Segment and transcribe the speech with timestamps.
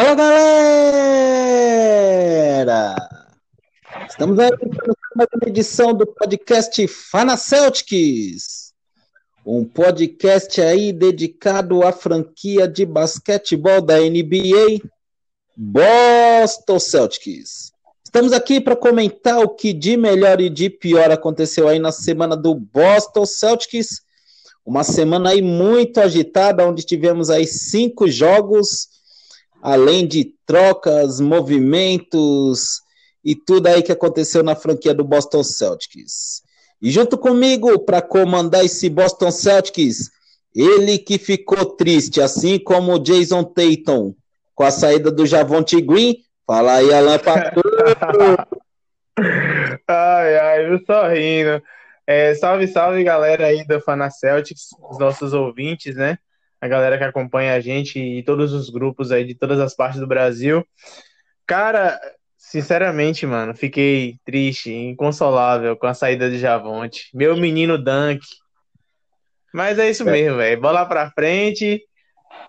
[0.00, 1.76] Fala galera!
[4.08, 8.72] Estamos aí para uma edição do podcast Fana Celtics,
[9.44, 14.80] um podcast aí dedicado à franquia de basquetebol da NBA,
[15.54, 17.70] Boston Celtics.
[18.02, 22.34] Estamos aqui para comentar o que de melhor e de pior aconteceu aí na semana
[22.34, 24.00] do Boston Celtics.
[24.64, 28.98] Uma semana aí muito agitada, onde tivemos aí cinco jogos,
[29.62, 32.80] além de trocas, movimentos
[33.24, 36.42] e tudo aí que aconteceu na franquia do Boston Celtics.
[36.80, 40.10] E junto comigo para comandar esse Boston Celtics,
[40.54, 44.14] ele que ficou triste, assim como o Jason Tatum
[44.54, 46.16] com a saída do Javonte Green,
[46.50, 47.16] Fala aí, Alan
[49.86, 51.62] Ai, ai, eu só rindo.
[52.04, 56.18] É, salve, salve, galera aí do Fana Celtics, os nossos ouvintes, né?
[56.60, 59.98] A galera que acompanha a gente e todos os grupos aí de todas as partes
[59.98, 60.66] do Brasil.
[61.46, 61.98] Cara,
[62.36, 67.08] sinceramente, mano, fiquei triste, inconsolável com a saída de Javonte.
[67.14, 68.20] Meu menino Dunk.
[69.52, 70.60] Mas é isso mesmo, velho.
[70.60, 71.82] Bola pra frente.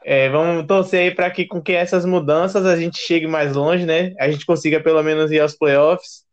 [0.03, 3.85] É, vamos torcer aí para que com que essas mudanças a gente chegue mais longe,
[3.85, 4.13] né?
[4.19, 6.23] A gente consiga pelo menos ir aos playoffs.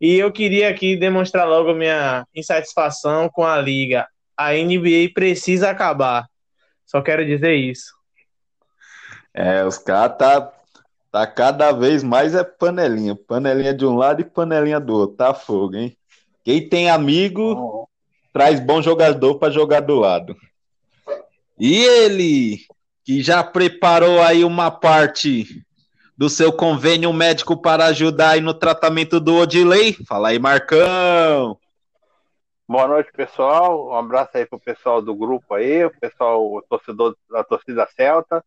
[0.00, 4.06] E eu queria aqui demonstrar logo minha insatisfação com a liga.
[4.36, 6.26] A NBA precisa acabar.
[6.92, 7.94] Só quero dizer isso.
[9.32, 10.52] É, os caras tá,
[11.10, 13.16] tá cada vez mais é panelinha.
[13.16, 15.16] Panelinha de um lado e panelinha do outro.
[15.16, 15.96] Tá fogo, hein?
[16.44, 17.88] Quem tem amigo, oh.
[18.30, 20.36] traz bom jogador para jogar do lado.
[21.58, 22.58] E ele,
[23.06, 25.64] que já preparou aí uma parte
[26.14, 29.96] do seu convênio médico para ajudar aí no tratamento do Odilei.
[30.06, 31.56] Fala aí, Marcão.
[32.72, 33.90] Boa noite, pessoal.
[33.90, 38.42] Um abraço aí pro pessoal do grupo aí, o pessoal, o torcedor da torcida Celta.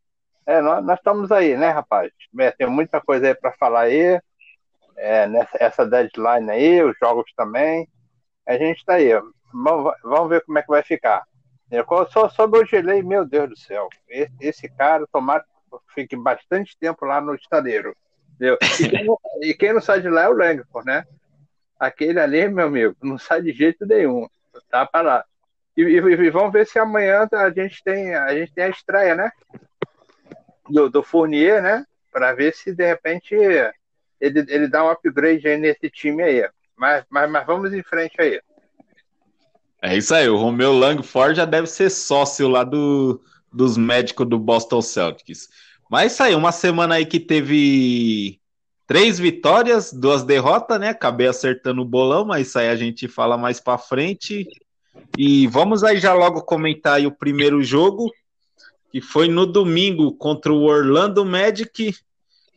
[0.47, 2.12] É, nós, nós estamos aí, né, rapaz?
[2.40, 4.19] É, tem muita coisa aí para falar aí.
[4.97, 7.88] É, nessa essa deadline aí, os jogos também.
[8.47, 9.12] A gente está aí.
[9.53, 11.22] Vamos, vamos ver como é que vai ficar.
[12.12, 13.88] Só sobre o Gelei, meu Deus do céu.
[14.09, 17.36] Esse, esse cara, tomara que fique bastante tempo lá no.
[17.36, 18.57] Entendeu?
[18.80, 21.06] E, quem não, e quem não sai de lá é o Langford, né?
[21.85, 24.28] Aquele ali, meu amigo, não sai de jeito nenhum.
[24.69, 25.25] Tá para lá.
[25.78, 29.13] E, e, e, vamos ver se amanhã a gente tem a, gente tem a estreia,
[29.13, 29.31] né?
[30.69, 31.85] Do, do Fournier, né?
[32.12, 36.50] Para ver se de repente ele, ele dá um upgrade aí nesse time aí.
[36.75, 38.41] Mas, mas, mas vamos em frente aí.
[39.81, 43.22] É isso aí, o Romeu Langford já deve ser sócio lá do,
[43.53, 45.50] dos médicos do Boston Celtics.
[45.90, 48.40] Mas isso aí, uma semana aí que teve
[48.88, 50.90] três vitórias, duas derrotas, né?
[50.90, 54.47] Acabei acertando o bolão, mas isso aí a gente fala mais para frente.
[55.18, 58.12] E vamos aí já logo comentar o primeiro jogo,
[58.91, 61.95] que foi no domingo contra o Orlando Magic.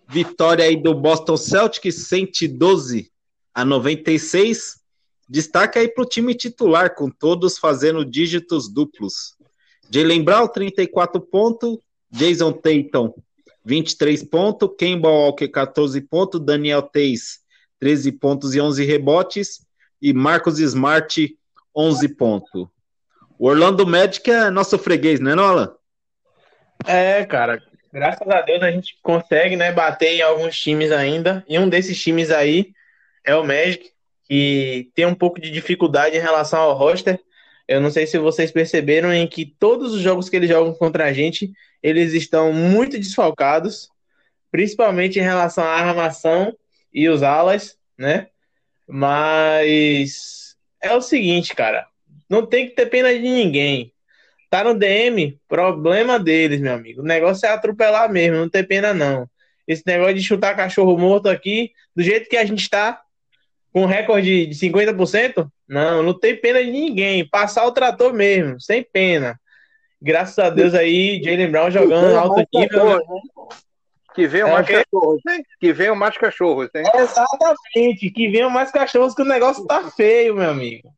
[0.09, 3.11] Vitória aí do Boston Celtics, 112
[3.55, 4.79] a 96.
[5.29, 9.37] Destaque aí para o time titular, com todos fazendo dígitos duplos.
[9.91, 11.79] Jalen Brown, 34 pontos.
[12.11, 13.13] Jason Tatum,
[13.65, 14.71] 23 pontos.
[14.79, 16.41] Kemba Walker, 14 pontos.
[16.41, 17.41] Daniel Teis,
[17.81, 19.67] 13 pontos e 11 rebotes.
[20.01, 21.37] E Marcos Smart,
[21.75, 22.69] 11 pontos.
[23.39, 25.77] O Orlando Magic é nosso freguês, né, Nola?
[26.87, 27.63] É, cara.
[27.93, 31.45] Graças a Deus a gente consegue, né, bater em alguns times ainda.
[31.49, 32.73] E um desses times aí
[33.25, 33.91] é o Magic
[34.29, 37.19] que tem um pouco de dificuldade em relação ao roster.
[37.69, 41.05] Eu não sei se vocês perceberam em que todos os jogos que eles jogam contra
[41.05, 41.53] a gente,
[41.83, 43.91] eles estão muito desfalcados,
[44.51, 46.57] principalmente em relação à armação
[46.93, 48.29] e os alas, né?
[48.87, 51.87] Mas é o seguinte, cara,
[52.29, 53.93] não tem que ter pena de ninguém.
[54.49, 57.03] Tá no DM, problema deles, meu amigo.
[57.03, 59.29] O negócio é atropelar mesmo, não tem pena não.
[59.67, 63.03] Esse negócio de chutar cachorro morto aqui, do jeito que a gente tá,
[63.79, 65.49] com recorde de 50%?
[65.69, 67.29] Não, não tem pena de ninguém.
[67.29, 69.39] Passar o trator mesmo, sem pena.
[70.03, 72.99] Graças a Deus aí, Jalen Brown jogando alto nível.
[72.99, 73.05] Né?
[74.15, 75.45] Que venham é mais cachorros, hein?
[75.61, 76.83] Que venham mais cachorros, hein?
[76.93, 80.89] Exatamente, que venham mais cachorros, que o negócio tá feio, meu amigo.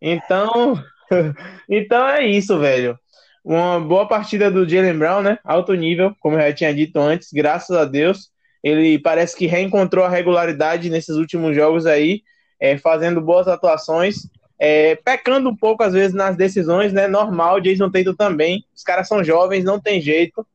[0.00, 0.82] Então,
[1.68, 2.98] então é isso, velho.
[3.42, 5.38] Uma boa partida do Jalen Brown, né?
[5.44, 8.31] Alto nível, como eu já tinha dito antes, graças a Deus.
[8.62, 12.22] Ele parece que reencontrou a regularidade nesses últimos jogos aí,
[12.60, 14.28] é, fazendo boas atuações,
[14.58, 17.08] é, pecando um pouco às vezes nas decisões, né?
[17.08, 18.64] Normal, Jason Tatum também.
[18.74, 20.46] Os caras são jovens, não tem jeito.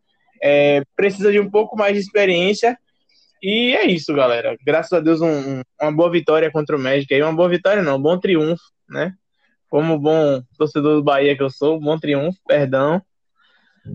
[0.41, 2.77] É, precisa de um pouco mais de experiência.
[3.43, 4.55] E é isso, galera.
[4.65, 7.21] Graças a Deus, um, um, uma boa vitória contra o Magic aí.
[7.21, 9.13] Uma boa vitória, não, um bom triunfo, né?
[9.69, 13.01] Como bom torcedor do Bahia que eu sou, bom triunfo, perdão.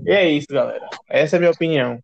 [0.05, 0.88] E é isso, galera.
[1.09, 1.99] Essa é a minha opinião.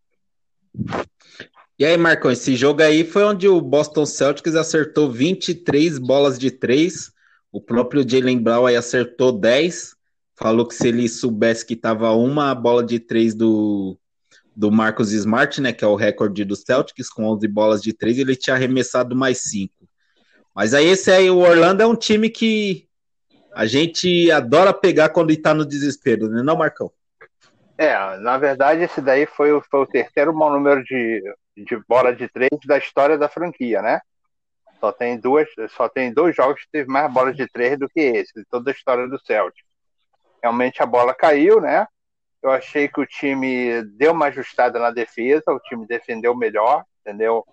[1.79, 6.51] E aí, Marcão, esse jogo aí foi onde o Boston Celtics acertou 23 bolas de
[6.51, 7.13] três.
[7.53, 9.95] O próprio Jalen Brown aí acertou 10.
[10.37, 13.97] Falou que se ele soubesse que tava uma bola de três do,
[14.57, 18.19] do Marcos Smart, né, que é o recorde do Celtics, com 11 bolas de três,
[18.19, 19.89] ele tinha arremessado mais cinco.
[20.53, 22.89] Mas aí esse aí, o Orlando é um time que
[23.55, 26.91] a gente adora pegar quando está no desespero, né, não, Marcão?
[27.77, 31.23] É, na verdade, esse daí foi, foi o terceiro maior número de,
[31.65, 34.01] de bola de três da história da franquia, né?
[34.81, 38.01] Só tem duas, só tem dois jogos que teve mais bolas de três do que
[38.01, 39.65] esse, de toda a história do Celtic.
[40.43, 41.87] Realmente a bola caiu, né?
[42.41, 47.45] Eu achei que o time deu uma ajustada na defesa, o time defendeu melhor, entendeu?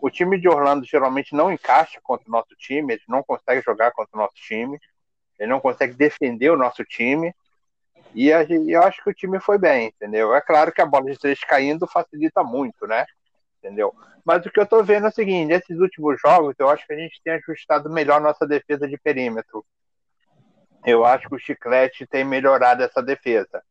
[0.00, 3.90] O time de Orlando geralmente não encaixa contra o nosso time, ele não consegue jogar
[3.90, 4.78] contra o nosso time,
[5.38, 7.34] ele não consegue defender o nosso time.
[8.14, 10.34] E eu acho que o time foi bem, entendeu?
[10.34, 13.04] É claro que a bola de três caindo facilita muito, né?
[13.62, 13.94] Entendeu?
[14.24, 16.92] Mas o que eu tô vendo é o seguinte: nesses últimos jogos, eu acho que
[16.92, 19.64] a gente tem ajustado melhor nossa defesa de perímetro.
[20.84, 23.62] Eu acho que o Chiclete tem melhorado essa defesa.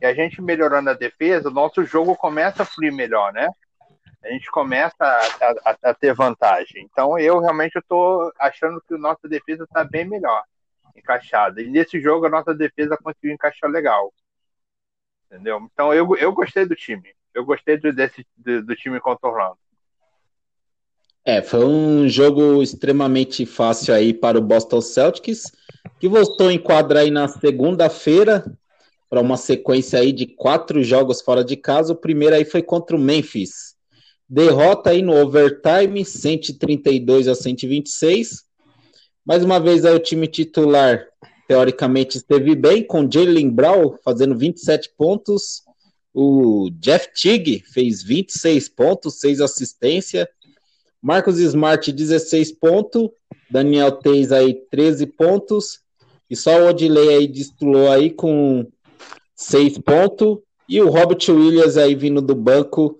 [0.00, 3.48] E a gente melhorando a defesa, o nosso jogo começa a fluir melhor, né?
[4.24, 6.84] A gente começa a, a, a ter vantagem.
[6.90, 10.42] Então eu realmente estou achando que a nossa defesa está bem melhor
[10.96, 11.60] encaixada.
[11.62, 14.12] E nesse jogo a nossa defesa conseguiu encaixar legal.
[15.26, 15.60] Entendeu?
[15.72, 17.14] Então eu, eu gostei do time.
[17.38, 19.56] Eu gostei do, desse, do, do time contra Orlando.
[21.24, 25.52] É, foi um jogo extremamente fácil aí para o Boston Celtics,
[26.00, 28.44] que voltou em quadra aí na segunda-feira
[29.08, 31.92] para uma sequência aí de quatro jogos fora de casa.
[31.92, 33.76] O primeiro aí foi contra o Memphis.
[34.28, 38.42] Derrota aí no overtime, 132 a 126.
[39.24, 41.06] Mais uma vez aí o time titular,
[41.46, 45.67] teoricamente, esteve bem, com Jalen Brown fazendo 27 pontos.
[46.20, 50.26] O Jeff Tigg fez 26 pontos, 6 assistências.
[51.00, 53.10] Marcos Smart, 16 pontos.
[53.48, 55.78] Daniel Teis aí, 13 pontos.
[56.28, 58.66] E só o Odilei aí destruiu aí com
[59.36, 60.38] 6 pontos.
[60.68, 62.98] E o Robert Williams aí vindo do banco,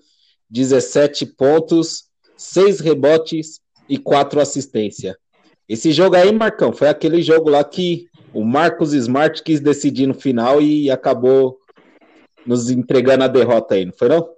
[0.49, 2.05] 17 pontos,
[2.37, 5.13] 6 rebotes e 4 assistências.
[5.67, 10.13] Esse jogo aí, Marcão, foi aquele jogo lá que o Marcos Smart quis decidir no
[10.13, 11.59] final e acabou
[12.45, 14.29] nos entregando a derrota aí, não foi não?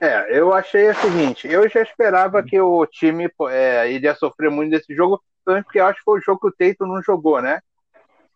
[0.00, 4.70] É, eu achei o seguinte, eu já esperava que o time é, iria sofrer muito
[4.70, 7.60] nesse jogo, porque eu acho que foi o jogo que o Teito não jogou, né?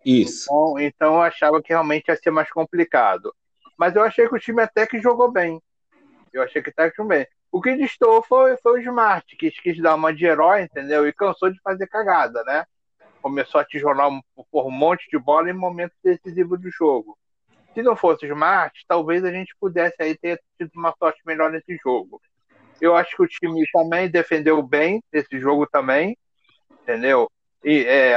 [0.05, 0.45] Isso.
[0.45, 3.35] Então, então eu achava que realmente ia ser mais complicado.
[3.77, 5.61] Mas eu achei que o time até que jogou bem.
[6.33, 7.27] Eu achei que até que jogou bem.
[7.51, 11.07] O que distou foi, foi o Smart, que quis dar uma de herói, entendeu?
[11.07, 12.65] E cansou de fazer cagada, né?
[13.23, 17.17] Começou a tijolar um, por um monte de bola em momentos decisivos do jogo.
[17.75, 21.77] Se não fosse Smart, talvez a gente pudesse aí ter tido uma sorte melhor nesse
[21.83, 22.21] jogo.
[22.81, 26.17] Eu acho que o time também defendeu bem nesse jogo também,
[26.83, 27.31] entendeu?
[27.65, 28.17] E é,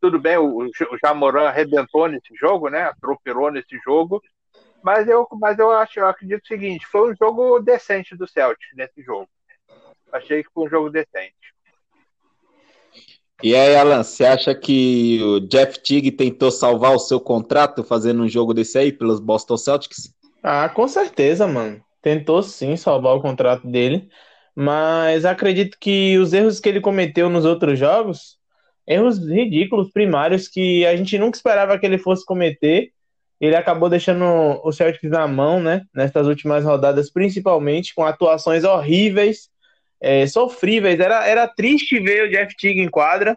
[0.00, 2.82] tudo bem, o, o Jamoran arrebentou nesse jogo, né?
[2.82, 4.20] Atropelou nesse jogo,
[4.82, 8.74] mas eu, mas eu acho, eu acredito o seguinte, foi um jogo decente do Celtic
[8.74, 9.28] nesse jogo.
[10.12, 11.54] Achei que foi um jogo decente.
[13.42, 18.22] E aí, Alan, você acha que o Jeff Tigg tentou salvar o seu contrato fazendo
[18.22, 20.14] um jogo desse aí pelos Boston Celtics?
[20.42, 21.80] Ah, com certeza, mano.
[22.02, 24.08] Tentou sim salvar o contrato dele,
[24.54, 28.36] mas acredito que os erros que ele cometeu nos outros jogos,
[28.86, 32.90] erros ridículos, primários, que a gente nunca esperava que ele fosse cometer,
[33.40, 34.24] ele acabou deixando
[34.62, 35.82] o Celtics na mão, né?
[35.94, 39.48] Nessas últimas rodadas, principalmente com atuações horríveis,
[40.00, 40.98] é, sofríveis.
[40.98, 43.36] Era, era triste ver o Jeff Teague em quadra.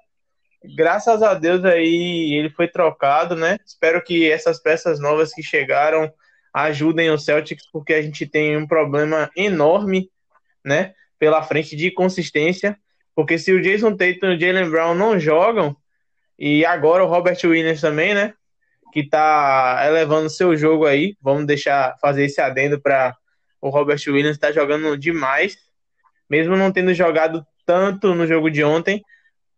[0.75, 3.57] Graças a Deus aí ele foi trocado, né?
[3.65, 6.11] Espero que essas peças novas que chegaram
[6.53, 10.09] ajudem o Celtics, porque a gente tem um problema enorme,
[10.63, 10.93] né?
[11.19, 12.77] Pela frente de consistência.
[13.15, 15.75] Porque se o Jason Tatum e o Jalen Brown não jogam,
[16.39, 18.33] e agora o Robert Williams também, né?
[18.93, 21.17] que está elevando seu jogo aí.
[21.19, 23.17] Vamos deixar fazer esse adendo para
[23.59, 25.57] o Robert Williams está jogando demais,
[26.33, 29.03] mesmo não tendo jogado tanto no jogo de ontem.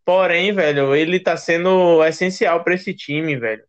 [0.03, 3.63] Porém, velho, ele está sendo essencial para esse time, velho.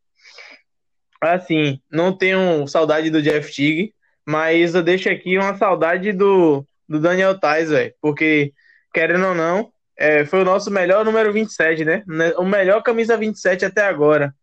[1.21, 3.95] Assim, não tenho saudade do Jeff Tigg,
[4.27, 8.53] mas eu deixo aqui uma saudade do, do Daniel Tais, velho, porque
[8.93, 12.03] querendo ou não, é, foi o nosso melhor número 27, né?
[12.37, 14.35] O melhor camisa 27 até agora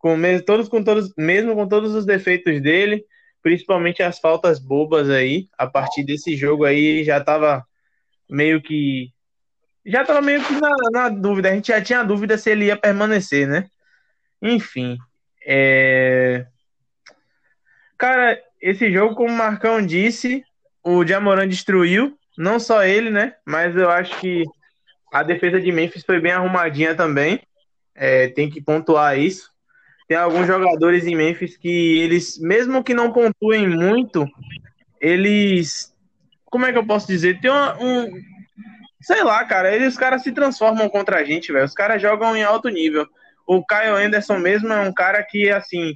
[0.00, 3.04] com todos com todos, mesmo com todos os defeitos dele,
[3.42, 7.64] principalmente as faltas bobas aí, a partir desse jogo aí já tava
[8.30, 9.12] meio que
[9.84, 12.76] já tava meio que na, na dúvida, a gente já tinha dúvida se ele ia
[12.76, 13.66] permanecer, né?
[14.42, 14.98] Enfim,
[15.46, 16.46] é...
[17.98, 20.44] cara, esse jogo, como o Marcão disse,
[20.82, 23.34] o Jamoran destruiu, Não só ele, né?
[23.44, 24.44] Mas eu acho que
[25.12, 27.40] a defesa de Memphis foi bem arrumadinha também.
[27.94, 29.50] É, tem que pontuar isso.
[30.08, 34.26] Tem alguns jogadores em Memphis que eles, mesmo que não pontuem muito,
[35.00, 35.89] eles.
[36.50, 37.40] Como é que eu posso dizer?
[37.40, 38.12] Tem uma, um.
[39.00, 41.64] Sei lá, cara, eles, os caras se transformam contra a gente, velho.
[41.64, 43.06] Os caras jogam em alto nível.
[43.46, 45.94] O Kyle Anderson mesmo é um cara que, assim,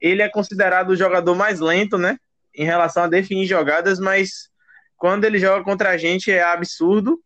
[0.00, 2.16] ele é considerado o jogador mais lento, né?
[2.54, 4.48] Em relação a definir jogadas, mas
[4.96, 7.20] quando ele joga contra a gente é absurdo.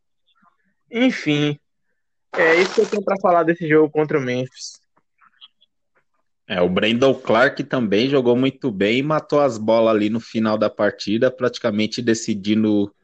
[0.91, 1.59] Enfim,
[2.37, 4.82] é isso que eu tenho para falar desse jogo contra o Memphis.
[6.53, 10.59] É, o Brandon Clark também jogou muito bem e matou as bolas ali no final
[10.59, 12.95] da partida, praticamente decidindo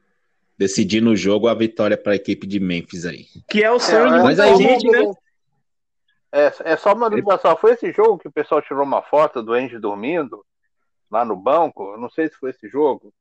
[0.58, 3.24] decidindo o jogo a vitória para a equipe de Memphis aí.
[3.48, 5.12] Que é o sonho é, de muita gente, né?
[6.30, 7.56] É, é só uma dúvida só.
[7.56, 10.44] Foi esse jogo que o pessoal tirou uma foto do Andy dormindo
[11.10, 11.92] lá no banco?
[11.92, 13.14] Eu não sei se foi esse jogo.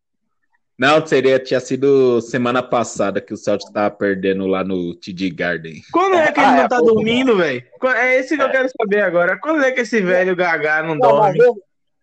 [0.77, 5.81] Não, seria, tinha sido semana passada que o Celtic tava perdendo lá no TD Garden.
[5.91, 7.63] Quando é que ele ah, não é, tá dormindo, velho?
[7.95, 9.39] É esse que eu quero saber agora.
[9.39, 11.39] Quando é que esse velho Gagá não, não dorme?
[11.39, 11.55] Mas,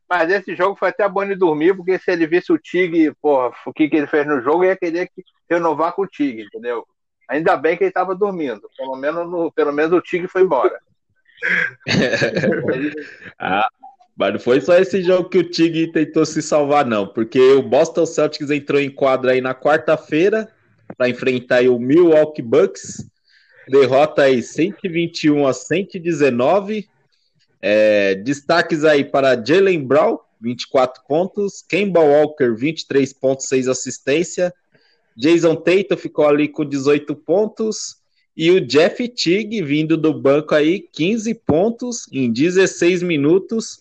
[0.09, 3.54] mas, esse jogo foi até bom de dormir, porque se ele visse o Tig, porra,
[3.64, 5.09] o que, que ele fez no jogo, ia querer
[5.49, 6.85] renovar com o Tig, entendeu?
[7.28, 8.69] Ainda bem que ele tava dormindo.
[8.76, 10.76] Pelo menos, no, pelo menos o Tig foi embora.
[13.38, 13.69] ah,
[14.16, 17.62] mas não foi só esse jogo que o Tig tentou se salvar, não, porque o
[17.62, 20.49] Boston Celtics entrou em quadra aí na quarta-feira
[20.97, 23.09] para enfrentar o Milwaukee Bucks,
[23.68, 26.88] derrota aí 121 a 119.
[27.61, 34.52] É, destaques aí para Jalen Brown, 24 pontos, Kemba Walker, 23,6 assistência,
[35.16, 37.97] Jason Tatum ficou ali com 18 pontos,
[38.37, 43.80] e o Jeff Tigg vindo do banco aí, 15 pontos em 16 minutos.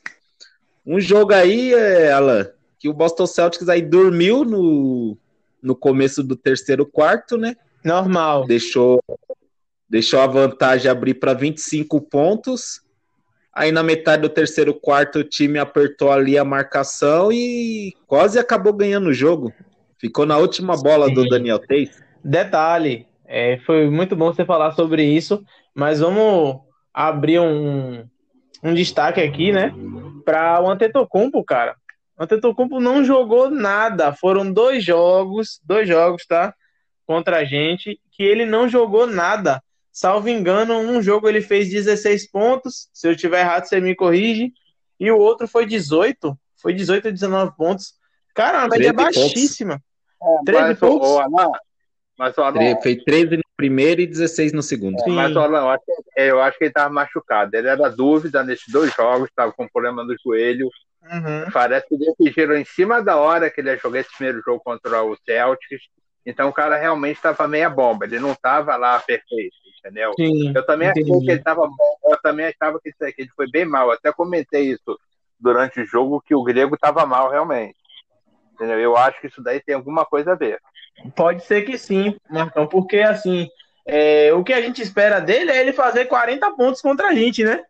[0.85, 5.17] Um jogo aí, é, Alan, que o Boston Celtics aí dormiu no,
[5.61, 7.55] no começo do terceiro quarto, né?
[7.83, 8.45] Normal.
[8.45, 9.01] Deixou,
[9.89, 12.81] deixou a vantagem abrir para 25 pontos.
[13.53, 18.73] Aí na metade do terceiro quarto o time apertou ali a marcação e quase acabou
[18.73, 19.53] ganhando o jogo.
[19.99, 21.13] Ficou na última bola Sim.
[21.13, 21.91] do Daniel Tate.
[22.23, 26.61] Detalhe, é, foi muito bom você falar sobre isso, mas vamos
[26.93, 28.03] abrir um,
[28.63, 29.73] um destaque aqui, né?
[30.23, 31.75] Para o Antetokounmpo, cara.
[32.17, 34.13] O Antetokounmpo não jogou nada.
[34.13, 36.55] Foram dois jogos, dois jogos, tá?
[37.05, 39.61] Contra a gente, que ele não jogou nada.
[39.91, 42.87] Salvo engano, um jogo ele fez 16 pontos.
[42.93, 44.53] Se eu tiver errado, você me corrige.
[44.99, 46.37] E o outro foi 18.
[46.55, 47.93] Foi 18 ou 19 pontos.
[48.33, 49.81] Cara, uma média baixíssima.
[50.21, 51.09] É, 13 pontos.
[52.17, 52.81] Mas o Alan...
[52.81, 54.97] Fez 13 no primeiro e 16 no segundo.
[54.99, 55.83] É, mas o Alan, eu acho,
[56.17, 57.55] eu acho que ele estava machucado.
[57.55, 60.69] Ele era dúvida nesses dois jogos, estava com problema no joelho.
[61.03, 61.51] Uhum.
[61.51, 65.03] Parece que decidiram em cima da hora que ele ia jogar esse primeiro jogo contra
[65.03, 65.81] o Celtics.
[66.25, 68.05] Então o cara realmente estava meia bomba.
[68.05, 70.13] Ele não estava lá perfeito, entendeu?
[70.15, 71.11] Sim, eu também entendi.
[71.11, 71.97] achei que ele estava bom.
[72.05, 73.87] Eu também achava que, que ele foi bem mal.
[73.87, 74.97] Eu até comentei isso
[75.39, 77.75] durante o jogo, que o grego estava mal realmente.
[78.53, 78.79] Entendeu?
[78.79, 80.59] Eu acho que isso daí tem alguma coisa a ver.
[81.15, 83.49] Pode ser que sim, Marcão, porque assim,
[83.85, 87.43] é, o que a gente espera dele é ele fazer 40 pontos contra a gente,
[87.43, 87.63] né?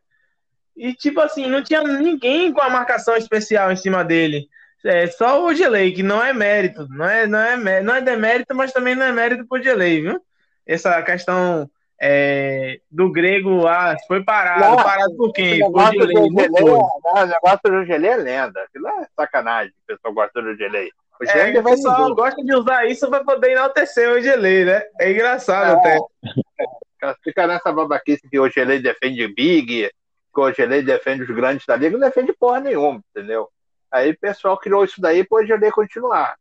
[0.76, 4.48] E tipo assim, não tinha ninguém com a marcação especial em cima dele.
[4.86, 8.54] É só o Ogelei, que não é mérito, não é, não é, não é demérito,
[8.54, 10.22] mas também não é mérito pro Ogelei, viu?
[10.68, 11.70] Essa questão
[12.02, 15.64] é, do grego, ah, foi parado, não, parado por quem?
[15.64, 20.14] O negócio, do Ogelei, o negócio do Ogelei é lenda, aquilo é sacanagem, o pessoal
[20.14, 20.90] gosta do Ogelei.
[21.20, 24.84] O é, o pessoal gosta de usar isso para poder enaltecer o Ogelei, né?
[25.00, 25.98] É engraçado é.
[25.98, 27.16] até.
[27.24, 29.90] Fica nessa babaquice que o Ogelei defende Big,
[30.34, 33.50] que o Ogelei defende os grandes da liga, não defende porra nenhuma, entendeu?
[33.92, 36.36] Aí o pessoal criou isso daí para o Ogelei continuar.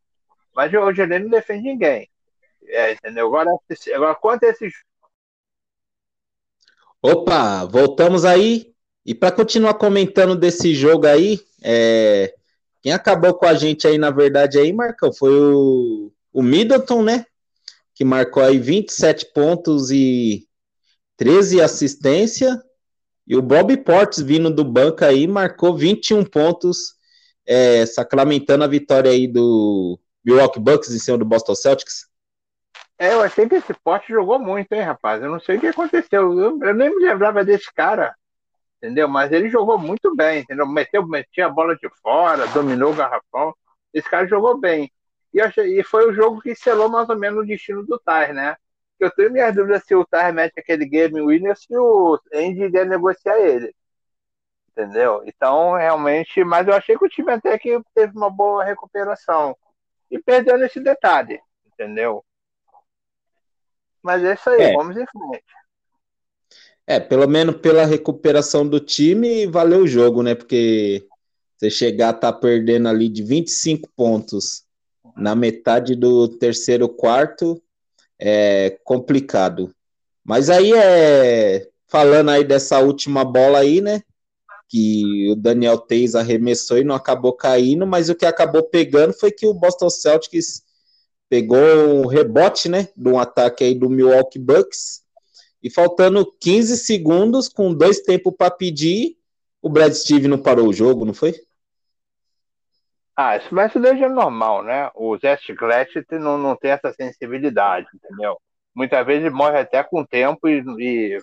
[0.54, 2.08] Mas o Ogelei não defende ninguém.
[2.66, 3.26] É, entendeu?
[3.26, 3.50] Agora,
[3.94, 4.72] agora quanto a esses.
[7.02, 8.72] Opa, voltamos aí.
[9.04, 12.32] E para continuar comentando desse jogo aí, é,
[12.82, 17.24] quem acabou com a gente aí, na verdade, aí, Marcão, foi o, o Middleton, né?
[17.94, 20.48] Que marcou aí 27 pontos e
[21.16, 22.60] 13 assistência.
[23.24, 26.94] E o Bob Portes, vindo do banco aí, marcou 21 pontos,
[27.46, 32.08] é, sacramentando a vitória aí do Milwaukee Bucks em cima do Boston Celtics.
[32.98, 35.22] É, eu achei que esse Porte jogou muito, hein, rapaz?
[35.22, 36.36] Eu não sei o que aconteceu.
[36.36, 38.12] Eu, eu nem me lembrava desse cara
[38.82, 39.08] entendeu?
[39.08, 40.66] Mas ele jogou muito bem, entendeu?
[40.66, 43.54] Meteu, metia a bola de fora, dominou o garrafão.
[43.94, 44.90] Esse cara jogou bem.
[45.32, 48.34] E, achei, e foi o jogo que selou mais ou menos o destino do Tar,
[48.34, 48.56] né?
[48.98, 52.86] Eu tenho minhas dúvidas se o Tar mete aquele game winner se o Andy der
[52.86, 53.74] negociar ele.
[54.70, 55.22] Entendeu?
[55.26, 59.56] Então, realmente, mas eu achei que o time até que teve uma boa recuperação.
[60.10, 62.24] E perdeu nesse detalhe, entendeu?
[64.02, 64.72] Mas é isso aí, é.
[64.74, 65.44] vamos em frente.
[66.86, 70.34] É, pelo menos pela recuperação do time, valeu o jogo, né?
[70.34, 71.06] Porque
[71.56, 74.64] você chegar a tá perdendo ali de 25 pontos
[75.16, 77.62] na metade do terceiro quarto
[78.18, 79.72] é complicado.
[80.24, 84.02] Mas aí é falando aí dessa última bola aí, né?
[84.68, 89.30] Que o Daniel Teis arremessou e não acabou caindo, mas o que acabou pegando foi
[89.30, 90.62] que o Boston Celtics
[91.28, 92.88] pegou um rebote, né?
[92.96, 95.01] De um ataque aí do Milwaukee Bucks.
[95.62, 99.16] E faltando 15 segundos, com dois tempos para pedir,
[99.60, 101.34] o Brad Steve não parou o jogo, não foi?
[103.14, 104.90] Ah, isso, mas isso daí é normal, né?
[104.94, 108.38] O Zé Chiclete não, não tem essa sensibilidade, entendeu?
[108.74, 111.18] Muitas vezes ele morre até com tempo e, e,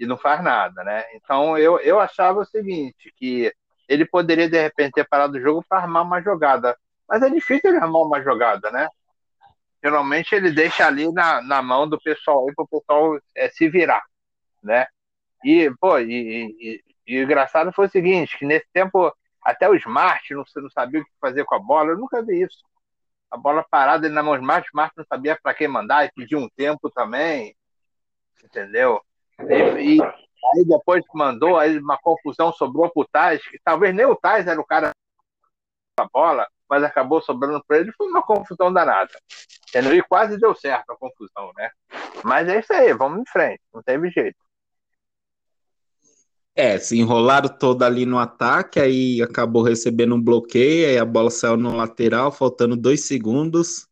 [0.00, 1.04] e, não faz nada, né?
[1.14, 3.52] Então eu, eu achava o seguinte, que
[3.86, 6.76] ele poderia de repente ter parado o jogo para armar uma jogada.
[7.08, 8.88] Mas é difícil ele armar uma jogada, né?
[9.82, 14.02] Geralmente ele deixa ali na, na mão do pessoal para o pessoal é, se virar,
[14.62, 14.86] né?
[15.42, 19.74] E, pô, e, e, e o engraçado foi o seguinte, que nesse tempo até o
[19.74, 21.90] Smart não, não sabia o que fazer com a bola.
[21.90, 22.62] Eu nunca vi isso.
[23.30, 26.12] A bola parada na mão do Smart, o Smart não sabia para quem mandar e
[26.12, 27.56] pediu um tempo também.
[28.44, 29.00] Entendeu?
[29.38, 34.06] E, e aí depois que mandou, aí uma confusão sobrou pro Tais, que talvez nem
[34.06, 34.90] o Tais era o cara
[35.98, 37.92] da bola, mas acabou sobrando para ele.
[37.92, 39.10] Foi uma confusão danada.
[39.68, 39.94] Entendeu?
[39.94, 41.70] E quase deu certo a confusão, né?
[42.24, 44.38] Mas é isso aí, vamos em frente, não teve jeito.
[46.54, 51.30] É, se enrolaram todo ali no ataque, aí acabou recebendo um bloqueio, aí a bola
[51.30, 53.88] saiu no lateral, faltando dois segundos.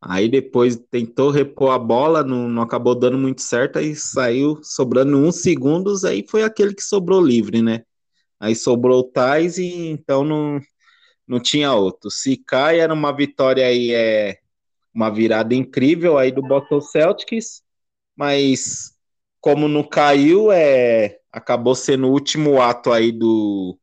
[0.00, 5.16] Aí depois tentou repor a bola, não, não acabou dando muito certo, aí saiu sobrando
[5.18, 7.82] uns segundos, aí foi aquele que sobrou livre, né?
[8.38, 10.60] Aí sobrou o Tais e então não,
[11.28, 12.10] não tinha outro.
[12.10, 14.38] Se cai, era uma vitória aí, é
[14.92, 17.62] uma virada incrível aí do Boston Celtics,
[18.16, 18.94] mas
[19.40, 23.78] como não caiu, é acabou sendo o último ato aí do,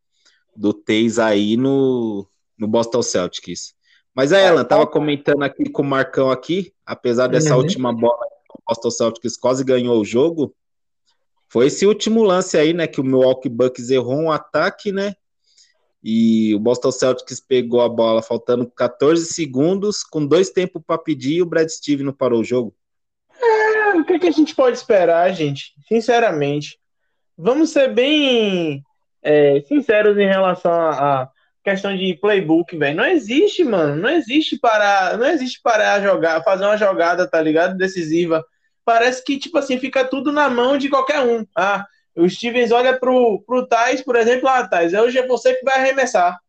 [0.56, 2.28] do Teis aí no,
[2.58, 3.76] no Boston Celtics.
[4.14, 7.62] Mas a Ellen tava comentando aqui com o Marcão aqui, apesar dessa uhum.
[7.62, 10.56] última bola o Boston Celtics quase ganhou o jogo,
[11.48, 15.16] foi esse último lance aí, né, que o Milwaukee Bucks errou um ataque, né,
[16.08, 21.38] e o Boston Celtics pegou a bola faltando 14 segundos, com dois tempos para pedir,
[21.38, 22.76] e o Brad Steve não parou o jogo.
[23.42, 25.74] É, o que, que a gente pode esperar, gente?
[25.88, 26.78] Sinceramente,
[27.36, 28.84] vamos ser bem
[29.24, 31.28] é, sinceros em relação à
[31.64, 32.98] questão de playbook, velho.
[32.98, 33.96] Não existe, mano.
[33.96, 37.78] Não existe para, não existe parar jogar, fazer uma jogada, tá ligado?
[37.78, 38.46] Decisiva.
[38.86, 41.44] Parece que tipo assim fica tudo na mão de qualquer um.
[41.58, 41.84] Ah,
[42.16, 45.80] o Stevens olha pro pro Tais, por exemplo, ah, Tais, hoje é você que vai
[45.80, 46.40] arremessar.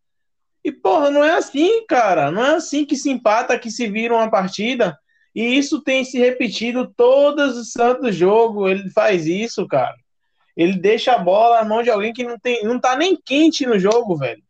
[0.64, 2.30] E porra, não é assim, cara.
[2.30, 4.98] Não é assim que se empata, que se vira uma partida.
[5.34, 8.70] E isso tem se repetido todos os santos jogos.
[8.70, 9.94] Ele faz isso, cara
[10.56, 13.66] ele deixa a bola na mão de alguém que não, tem, não tá nem quente
[13.66, 14.42] no jogo, velho.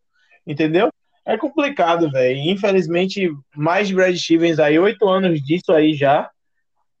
[0.45, 0.89] Entendeu?
[1.25, 2.39] É complicado, velho.
[2.39, 6.29] Infelizmente, mais de Brad Stevens aí, oito anos disso aí já.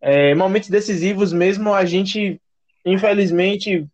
[0.01, 2.39] É, momentos decisivos mesmo, a gente,
[2.85, 3.87] infelizmente,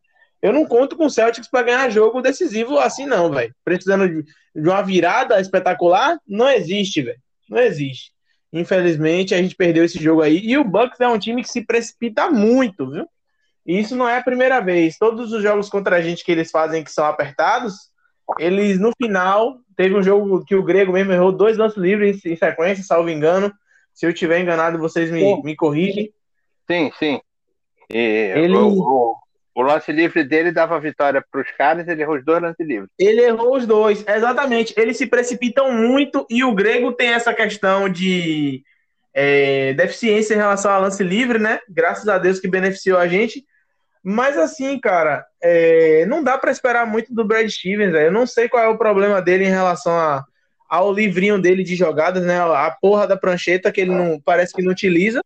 [0.44, 3.56] eu não conto com o Celtics para ganhar jogo decisivo assim, não, velho.
[3.64, 7.18] Precisando de, de, uma virada espetacular, não existe, velho.
[7.50, 8.12] Não existe.
[8.52, 10.40] Infelizmente, a gente perdeu esse jogo aí.
[10.40, 13.08] E o Bucks é um time que se precipita muito, viu?
[13.66, 14.98] E isso não é a primeira vez.
[14.98, 17.76] Todos os jogos contra a gente que eles fazem que são apertados,
[18.38, 22.36] eles no final teve um jogo que o Grego mesmo errou dois lances livres em
[22.36, 23.50] sequência, salvo engano.
[23.94, 26.14] Se eu tiver enganado, vocês me, me corrigem.
[26.70, 27.22] Sim, sim.
[27.90, 28.58] E ele...
[28.58, 29.16] o, o,
[29.56, 32.90] o, lance livre dele dava vitória para os caras, ele errou os dois lances livres.
[32.98, 34.74] Ele errou os dois, exatamente.
[34.78, 38.64] Eles se precipitam muito e o Grego tem essa questão de
[39.14, 41.60] é, deficiência em relação ao lance livre, né?
[41.70, 43.46] Graças a Deus que beneficiou a gente.
[44.04, 47.94] Mas assim, cara, é, não dá para esperar muito do Brad Stevens.
[47.94, 50.26] Eu não sei qual é o problema dele em relação a,
[50.68, 52.40] ao livrinho dele de jogadas, né?
[52.40, 55.22] A porra da prancheta que ele não parece que não utiliza.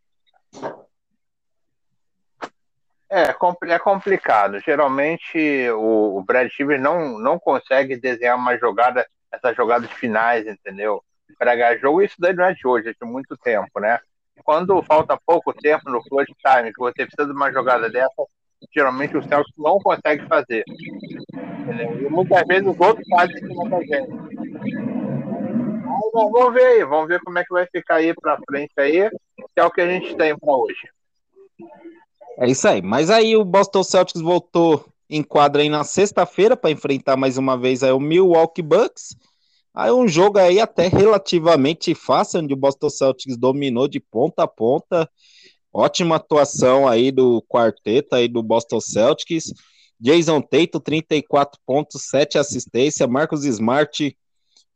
[3.10, 3.34] É,
[3.70, 4.60] é complicado.
[4.60, 11.02] Geralmente o, o Brad Stevens não, não consegue desenhar uma jogada, essas jogadas finais, entendeu?
[11.38, 14.00] Para ganhar jogo, isso daí não é de hoje, é de muito tempo, né?
[14.44, 18.26] Quando falta pouco tempo no clutch time, que você precisa de uma jogada dessa,
[18.74, 20.64] geralmente o Celso não consegue fazer.
[21.34, 22.08] Entendeu?
[22.08, 24.12] E muitas vezes os outros fazem em cima da gente.
[26.14, 29.10] Mas vamos ver aí, vamos ver como é que vai ficar aí para frente aí,
[29.10, 30.90] que é o que a gente tem para hoje.
[32.40, 32.82] É isso aí.
[32.82, 37.58] Mas aí o Boston Celtics voltou em quadra aí na sexta-feira para enfrentar mais uma
[37.58, 39.16] vez aí o Milwaukee Bucks.
[39.74, 44.48] Aí um jogo aí até relativamente fácil, onde o Boston Celtics dominou de ponta a
[44.48, 45.10] ponta.
[45.74, 49.54] Ótima atuação aí do quarteto aí do Boston Celtics.
[50.00, 53.10] Jason Tatum, 34 pontos, 7 assistências.
[53.10, 54.16] Marcos Smart,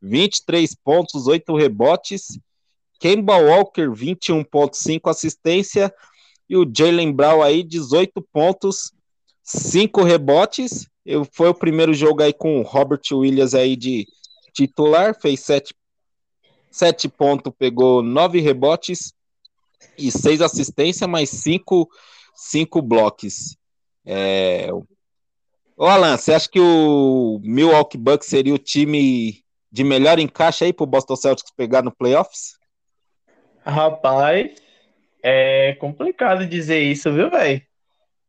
[0.00, 2.38] 23 pontos, 8 rebotes.
[2.98, 5.92] Kemba Walker, 21.5 assistência.
[6.52, 8.92] E o Jalen Brown aí, 18 pontos,
[9.42, 10.86] 5 rebotes.
[11.02, 14.06] Eu, foi o primeiro jogo aí com o Robert Williams aí de
[14.52, 15.74] titular, fez 7
[16.70, 19.14] sete, pontos, pegou 9 rebotes
[19.96, 21.88] e 6 assistências, mais 5
[22.34, 23.56] cinco, blocos.
[24.04, 24.68] É...
[25.74, 30.72] Ô Alan, você acha que o Milwaukee Bucks seria o time de melhor encaixe aí
[30.74, 32.58] para o Boston Celtics pegar no playoffs?
[33.64, 34.50] Rapaz,
[35.22, 37.62] é complicado dizer isso, viu, velho?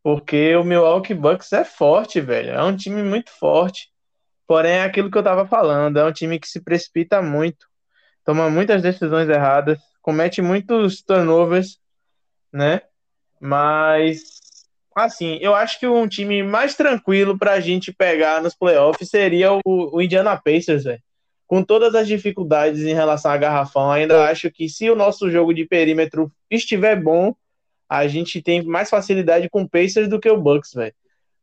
[0.04, 2.52] Porque o Milwaukee Bucks é forte, velho.
[2.52, 3.90] É um time muito forte.
[4.46, 5.98] Porém, é aquilo que eu tava falando.
[5.98, 7.66] É um time que se precipita muito,
[8.26, 11.80] toma muitas decisões erradas, comete muitos turnovers,
[12.52, 12.82] né?
[13.40, 14.22] Mas,
[14.96, 19.62] assim, eu acho que um time mais tranquilo pra gente pegar nos playoffs seria o,
[19.66, 21.02] o Indiana Pacers, velho
[21.48, 25.54] com todas as dificuldades em relação a garrafão, ainda acho que se o nosso jogo
[25.54, 27.36] de perímetro estiver bom,
[27.88, 30.94] a gente tem mais facilidade com o Pacers do que o Bucks, velho.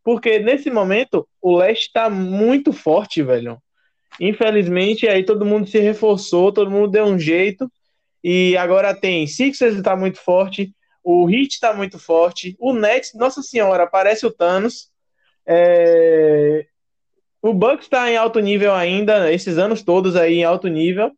[0.02, 3.58] Porque nesse momento o leste tá muito forte, velho.
[4.18, 7.70] Infelizmente, aí todo mundo se reforçou, todo mundo deu um jeito.
[8.22, 13.42] E agora tem Sixers tá muito forte, o Heat tá muito forte, o Nets, nossa
[13.42, 14.90] senhora, parece o Thanos.
[15.46, 16.66] É...
[17.42, 21.10] O Bucks está em alto nível ainda, esses anos todos aí em alto nível.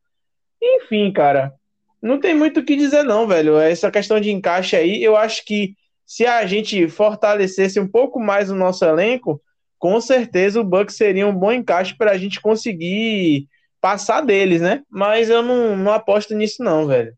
[0.62, 1.52] Enfim, cara,
[2.00, 3.58] não tem muito o que dizer não, velho.
[3.58, 5.74] Essa questão de encaixe aí, eu acho que
[6.06, 9.40] se a gente fortalecesse um pouco mais o nosso elenco,
[9.78, 13.48] com certeza o Bucks seria um bom encaixe para a gente conseguir
[13.80, 14.82] passar deles, né?
[14.88, 17.12] Mas eu não, não aposto nisso não, velho.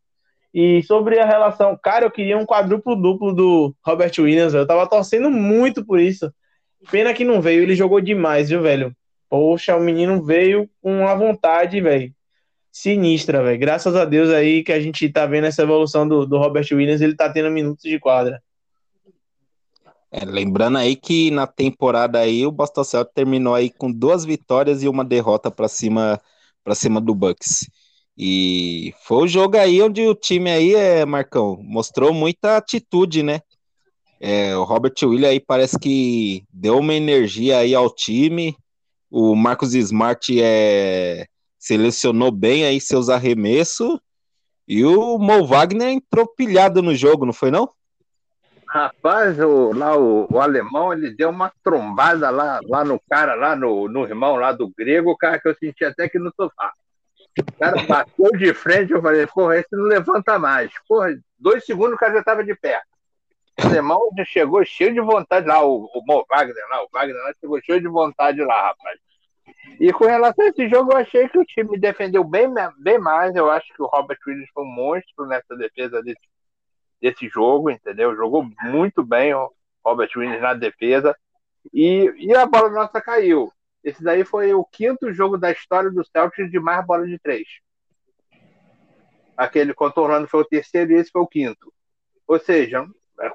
[0.55, 4.88] E sobre a relação, cara, eu queria um quadruplo duplo do Robert Williams, eu tava
[4.88, 6.33] torcendo muito por isso.
[6.90, 8.94] Pena que não veio, ele jogou demais, viu, velho?
[9.29, 12.12] Poxa, o menino veio com uma vontade, velho.
[12.70, 13.59] Sinistra, velho.
[13.59, 17.01] Graças a Deus aí que a gente tá vendo essa evolução do, do Robert Williams,
[17.01, 18.42] ele tá tendo minutos de quadra.
[20.11, 24.83] É, lembrando aí que na temporada aí o Boston Celtics terminou aí com duas vitórias
[24.83, 26.20] e uma derrota para cima
[26.62, 27.68] para cima do Bucks.
[28.16, 33.40] E foi o jogo aí onde o time aí, é, Marcão, mostrou muita atitude, né?
[34.20, 38.57] É, o Robert Williams aí parece que deu uma energia aí ao time.
[39.11, 41.27] O Marcos Smart é,
[41.59, 43.98] selecionou bem aí seus arremessos.
[44.66, 47.70] E o Mo Wagner entrou pilhado no jogo, não foi não?
[48.66, 53.55] Rapaz, o, lá o, o, alemão ele deu uma trombada lá, lá no cara, lá
[53.55, 56.72] no, no irmão lá do grego, cara, que eu senti até que no sofá.
[57.38, 60.72] O cara bateu de frente, eu falei, porra, esse não levanta mais.
[60.88, 62.81] Porra, dois segundos o cara já estava de pé.
[63.57, 67.61] Alemão já chegou cheio de vontade lá, o, o Wagner lá, o Wagner lá chegou
[67.62, 68.99] cheio de vontade lá, rapaz.
[69.81, 73.35] E com relação a esse jogo, eu achei que o time defendeu bem, bem mais.
[73.35, 76.21] Eu acho que o Robert Williams foi um monstro nessa defesa desse,
[77.01, 78.14] desse jogo, entendeu?
[78.14, 79.51] Jogou muito bem o
[79.85, 81.17] Robert Williams na defesa.
[81.73, 83.53] E, e a bola nossa caiu.
[83.83, 87.47] Esse daí foi o quinto jogo da história do Celtics de mais bola de três.
[89.37, 91.73] Aquele contra o Orlando foi o terceiro e esse foi o quinto.
[92.27, 92.87] Ou seja,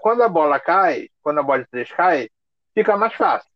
[0.02, 2.30] quando a bola cai, quando a bola de três cai,
[2.74, 3.50] fica mais fácil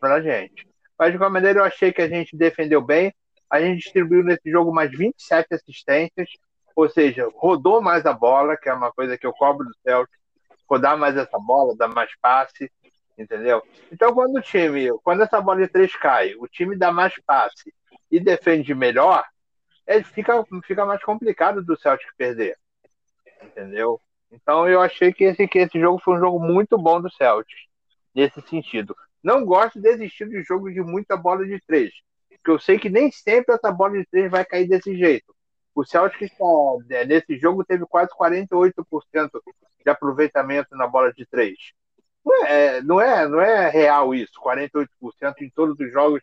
[0.00, 0.66] pra gente.
[0.98, 3.14] Mas de qualquer maneira, eu achei que a gente defendeu bem.
[3.50, 6.28] A gente distribuiu nesse jogo mais 27 assistências,
[6.74, 10.12] ou seja, rodou mais a bola, que é uma coisa que eu cobro do Celtic,
[10.68, 12.70] rodar mais essa bola, dar mais passe,
[13.16, 13.62] entendeu?
[13.92, 17.72] Então, quando o time, quando essa bola de três cai, o time dá mais passe
[18.10, 19.24] e defende melhor,
[19.86, 22.56] é, fica, fica mais complicado do Celtic perder,
[23.42, 24.00] entendeu?
[24.30, 27.62] Então eu achei que esse, que esse jogo foi um jogo muito bom do Celtics,
[28.14, 28.96] nesse sentido.
[29.22, 31.92] Não gosto desse estilo de jogo de muita bola de três,
[32.28, 35.34] porque eu sei que nem sempre essa bola de três vai cair desse jeito.
[35.74, 36.30] O Celtics
[36.90, 39.30] é, nesse jogo teve quase 48%
[39.84, 41.56] de aproveitamento na bola de três.
[42.24, 44.88] Não é, não é, não é real isso, 48%
[45.42, 46.20] em todos os jogos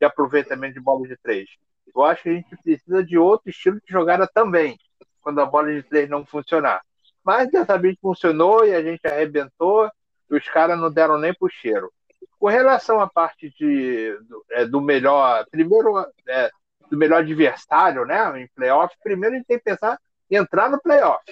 [0.00, 1.48] de aproveitamento de bola de três.
[1.94, 4.76] Eu acho que a gente precisa de outro estilo de jogada também,
[5.20, 6.82] quando a bola de três não funcionar.
[7.24, 9.90] Mas dessa vez funcionou e a gente arrebentou
[10.30, 11.92] os caras não deram nem pro cheiro.
[12.38, 16.50] Com relação à parte de, do, é, do melhor, primeiro, é,
[16.90, 19.98] do melhor adversário, né, em playoff, primeiro a gente tem que pensar
[20.30, 21.24] em entrar no playoff.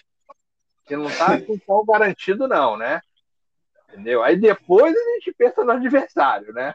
[0.87, 3.01] Que não está tão garantido, não, né?
[3.89, 4.23] Entendeu?
[4.23, 6.75] Aí depois a gente pensa no adversário, né?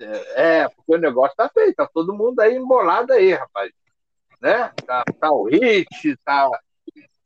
[0.00, 3.72] É, é, porque o negócio tá feito, tá todo mundo aí embolado aí, rapaz.
[4.40, 4.72] Né?
[4.86, 6.48] Tá, tá o Hit, tá,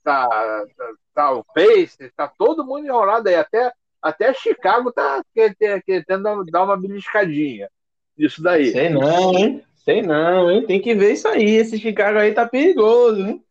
[0.03, 3.35] tá, tá, tá o Pace, tá todo mundo enrolado aí.
[3.35, 7.69] Até, até Chicago tá querendo dar uma beliscadinha.
[8.17, 8.73] Isso daí.
[8.73, 9.65] Sei não, hein?
[9.77, 10.67] Sei não, hein?
[10.67, 11.57] Tem que ver isso aí.
[11.57, 13.45] Esse Chicago aí tá perigoso, hein?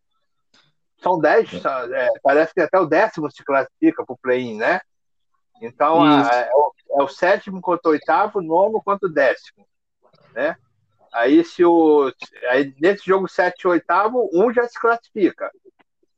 [1.01, 4.79] São 10, é, parece que até o décimo se classifica pro play-in, né?
[5.59, 9.65] Então, a, é, o, é, o, sétimo contra o oitavo, nono contra o décimo,
[10.33, 10.55] né?
[11.11, 12.11] Aí, se o,
[12.49, 15.51] aí, nesse jogo 7 e oitavo, um já se classifica.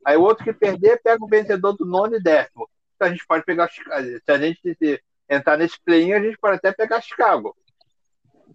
[0.04, 2.68] Aí o outro que perder pega o vencedor do nono e décimo.
[2.94, 3.68] Então a gente pode pegar.
[3.70, 3.82] Se
[4.28, 7.56] a gente entrar nesse play-in, a gente pode até pegar Chicago.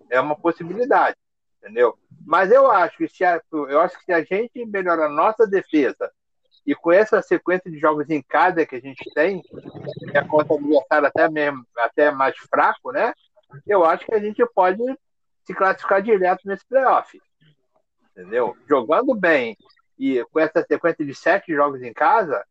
[0.09, 1.15] É uma possibilidade,
[1.57, 1.97] entendeu?
[2.25, 5.47] Mas eu acho que se a, eu acho que se a gente melhorar a nossa
[5.47, 6.11] defesa
[6.65, 10.55] e com essa sequência de jogos em casa que a gente tem, que é contra
[10.55, 13.13] adversário até mesmo até mais fraco, né?
[13.65, 14.83] Eu acho que a gente pode
[15.43, 17.19] se classificar direto nesse playoff.
[18.11, 18.55] Entendeu?
[18.67, 19.57] Jogando bem
[19.99, 22.43] e com essa sequência de sete jogos em casa,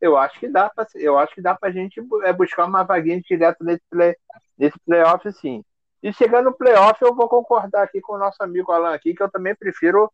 [0.00, 3.20] eu acho que dá para eu acho que dá para gente é, buscar uma vaguinha
[3.20, 4.16] direto nesse play,
[4.56, 5.62] nesse playoff sim.
[6.02, 9.22] E chegando no playoff, eu vou concordar aqui com o nosso amigo Alan aqui, que
[9.22, 10.10] eu também prefiro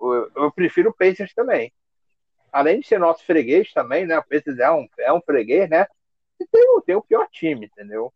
[0.00, 1.72] eu prefiro o Pacers também.
[2.52, 4.18] Além de ser nosso freguês também, né?
[4.18, 5.86] O Pacers é um, é um freguês, né?
[6.40, 8.12] E tem, tem o pior time, entendeu?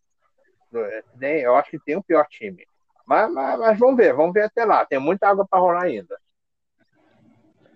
[1.21, 2.65] Eu acho que tem o pior time.
[3.05, 4.87] Mas, mas, mas vamos ver, vamos ver até lá.
[4.87, 6.19] Tem muita água para rolar ainda.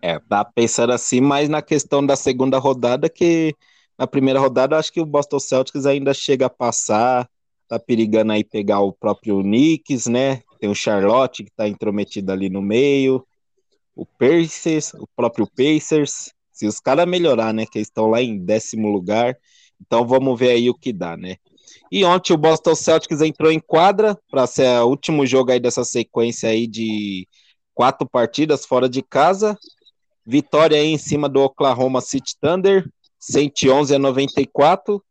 [0.06, 3.52] É, tá pensando assim, mas na questão da segunda rodada, que
[3.98, 7.28] na primeira rodada acho que o Boston Celtics ainda chega a passar,
[7.66, 10.42] tá perigando aí pegar o próprio Knicks, né?
[10.60, 13.26] Tem o Charlotte que tá intrometido ali no meio,
[13.96, 16.32] o Pacers, o próprio Pacers.
[16.52, 17.66] Se os caras melhorar, né?
[17.66, 19.36] Que estão lá em décimo lugar,
[19.84, 21.34] então vamos ver aí o que dá, né?
[21.90, 25.82] E ontem o Boston Celtics entrou em quadra para ser o último jogo aí dessa
[25.82, 27.26] sequência aí de
[27.74, 29.58] quatro partidas fora de casa.
[30.26, 32.84] Vitória aí em cima do Oklahoma City Thunder,
[33.20, 35.02] 111 a 94.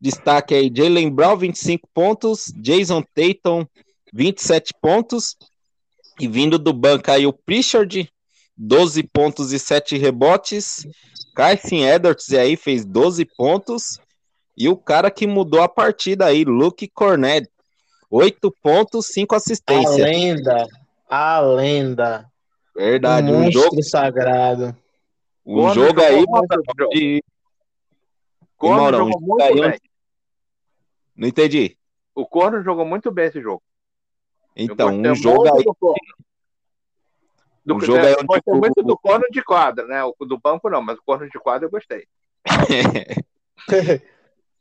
[0.00, 3.66] Destaque aí Jalen Brown, 25 pontos, Jason Tatum,
[4.12, 5.36] 27 pontos.
[6.20, 8.10] E vindo do banco aí o Pritchard,
[8.56, 10.86] 12 pontos e 7 rebotes.
[11.34, 13.98] Kyson Edwards aí fez 12 pontos.
[14.56, 17.48] E o cara que mudou a partida aí, Luke Cornett,
[18.10, 20.00] 8 pontos, 5 assistências.
[20.00, 20.66] A lenda,
[21.08, 22.26] a lenda.
[22.78, 24.74] Verdade, um, um jogo sagrado.
[25.44, 26.24] Um jogo aí,
[26.90, 27.24] de...
[28.56, 29.80] Corno jogou muito aí, bem.
[31.16, 31.76] Não entendi.
[32.14, 33.60] O Corno jogou muito bem esse jogo.
[34.54, 35.64] Então, um jogo aí.
[37.64, 38.58] Do, um jogo é, aí onde gostei o...
[38.58, 40.02] muito do corno de quadra, né?
[40.04, 42.06] O do banco não, mas o corno de quadra eu gostei.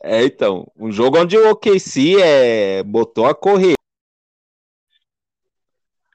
[0.02, 3.77] é, então, um jogo onde o OKC é, botou a correr.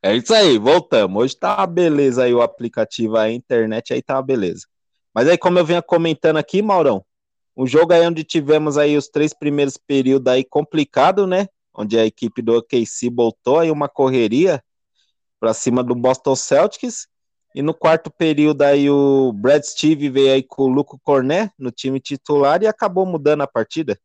[0.05, 1.23] É isso aí, voltamos.
[1.23, 4.67] Hoje tá uma beleza aí o aplicativo, a internet aí tá uma beleza.
[5.15, 7.05] Mas aí, como eu vinha comentando aqui, Maurão,
[7.57, 11.47] um jogo aí onde tivemos aí os três primeiros períodos aí complicado, né?
[11.73, 14.61] Onde a equipe do OKC botou aí uma correria
[15.39, 17.07] para cima do Boston Celtics.
[17.55, 21.71] E no quarto período aí o Brad Steve veio aí com o Luco Cornet no
[21.71, 23.97] time titular e acabou mudando a partida.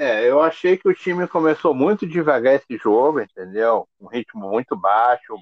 [0.00, 3.86] É, eu achei que o time começou muito devagar esse jogo, entendeu?
[4.00, 5.34] Um ritmo muito baixo,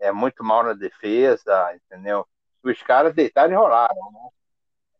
[0.00, 2.26] é muito mal na defesa, entendeu?
[2.62, 4.30] Os caras deitaram e rolaram, né?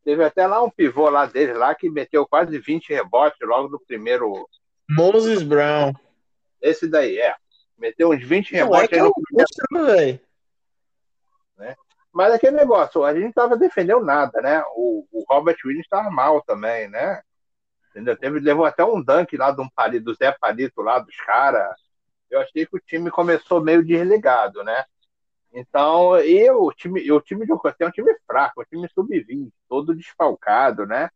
[0.05, 3.81] Teve até lá um pivô lá deles lá que meteu quase 20 rebotes logo no
[3.81, 4.46] primeiro.
[4.90, 5.94] Moses Brown.
[6.61, 7.35] Esse daí, é.
[7.78, 8.92] Meteu uns 20 rebotes.
[8.92, 10.20] É no primeiro...
[11.57, 11.74] né?
[12.12, 14.62] Mas aquele negócio, a gente tava defendendo nada, né?
[14.76, 17.22] O, o Robert Williams estava mal também, né?
[17.92, 18.16] Entendeu?
[18.16, 19.64] Teve, levou até um dunk lá do,
[20.02, 21.78] do Zé Palito lá dos caras.
[22.31, 24.85] Eu achei que o time começou meio desligado, né?
[25.52, 29.52] Então, e o time, o time de Ocoté é um time fraco, um time sub-20,
[29.68, 31.11] todo desfalcado, né?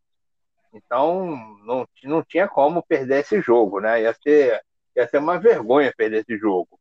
[0.74, 1.24] Então,
[1.64, 4.02] não, não tinha como perder esse jogo, né?
[4.02, 4.60] Ia ser,
[4.94, 6.78] ia ser uma vergonha perder esse jogo.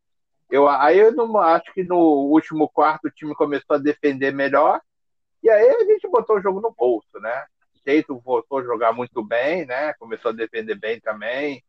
[0.49, 4.81] Eu, aí eu não acho que no último quarto o time começou a defender melhor,
[5.41, 7.45] e aí a gente botou o jogo no bolso, né?
[7.85, 9.93] Tatum voltou a jogar muito bem, né?
[9.93, 11.63] Começou a defender bem também.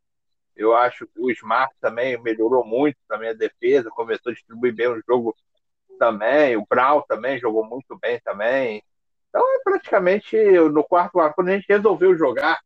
[0.57, 4.89] Eu acho que o Smart também melhorou muito também a defesa, começou a distribuir bem
[4.89, 5.37] o jogo
[5.99, 6.57] também.
[6.57, 8.83] O Brown também jogou muito bem também.
[9.29, 10.35] Então, é praticamente
[10.71, 12.59] no quarto quarto, quando a gente resolveu jogar,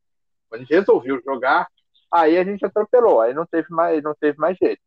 [0.49, 1.67] quando a gente resolveu jogar,
[2.13, 4.83] aí a gente atropelou, aí não teve mais, não teve mais jeito.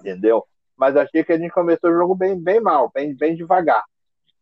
[0.00, 0.44] Entendeu?
[0.76, 3.84] Mas achei que a gente começou o jogo bem, bem mal, bem, bem devagar.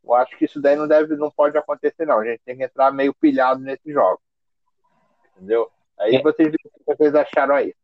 [0.06, 2.20] Eu acho que isso daí não deve, não pode acontecer, não.
[2.20, 4.20] A gente tem que entrar meio pilhado nesse jogo.
[5.34, 5.68] Entendeu?
[5.98, 6.22] Aí é.
[6.22, 7.74] vocês o que vocês acharam aí.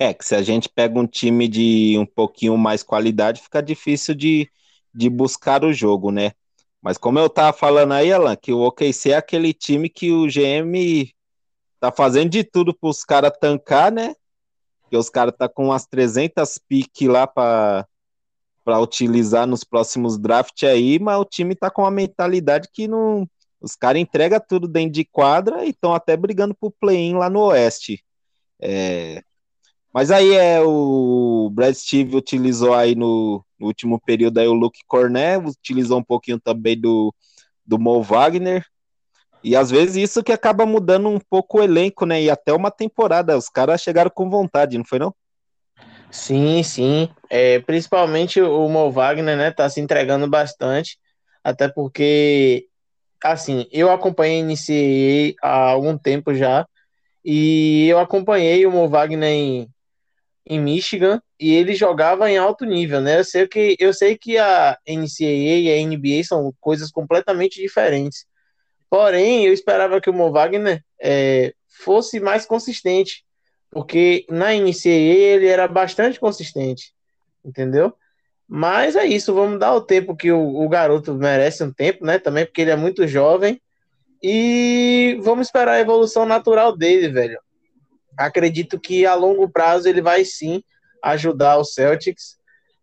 [0.00, 4.14] É, que se a gente pega um time de um pouquinho mais qualidade, fica difícil
[4.14, 4.50] de,
[4.92, 6.32] de buscar o jogo, né?
[6.80, 10.26] Mas como eu tava falando aí, Alan, que o OKC é aquele time que o
[10.26, 11.14] GM
[11.78, 14.14] tá fazendo de tudo para os caras tancar, né?
[14.88, 17.86] Que os caras tá com umas 300 piques lá para
[18.64, 23.26] para utilizar nos próximos drafts aí, mas o time tá com uma mentalidade que não
[23.62, 27.40] os caras entregam tudo dentro de quadra e estão até brigando pro play-in lá no
[27.46, 28.04] Oeste.
[28.60, 29.22] É...
[29.94, 34.80] Mas aí é o Brad Steve utilizou aí no, no, último período aí o Luke
[34.88, 37.14] Cornet, utilizou um pouquinho também do,
[37.64, 38.64] do Mo Wagner.
[39.44, 42.22] E às vezes isso que acaba mudando um pouco o elenco, né?
[42.22, 43.36] E até uma temporada.
[43.36, 45.14] Os caras chegaram com vontade, não foi não?
[46.12, 47.08] Sim, sim.
[47.30, 49.50] É, principalmente o Mo Wagner, né?
[49.50, 50.98] Tá se entregando bastante.
[51.42, 52.68] Até porque
[53.24, 56.66] assim, eu acompanhei, iniciei há algum tempo já,
[57.24, 59.68] e eu acompanhei o Mo Wagner em,
[60.46, 63.20] em Michigan, e ele jogava em alto nível, né?
[63.20, 68.26] Eu sei que, eu sei que a NCAA e a NBA são coisas completamente diferentes.
[68.90, 73.24] Porém, eu esperava que o Mo Wagner é, fosse mais consistente,
[73.72, 76.92] porque na NCAA ele era bastante consistente,
[77.42, 77.94] entendeu?
[78.46, 82.18] Mas é isso, vamos dar o tempo que o, o, garoto merece um tempo, né?
[82.18, 83.58] Também porque ele é muito jovem.
[84.22, 87.40] E vamos esperar a evolução natural dele, velho.
[88.14, 90.62] Acredito que a longo prazo ele vai sim
[91.02, 92.36] ajudar o Celtics.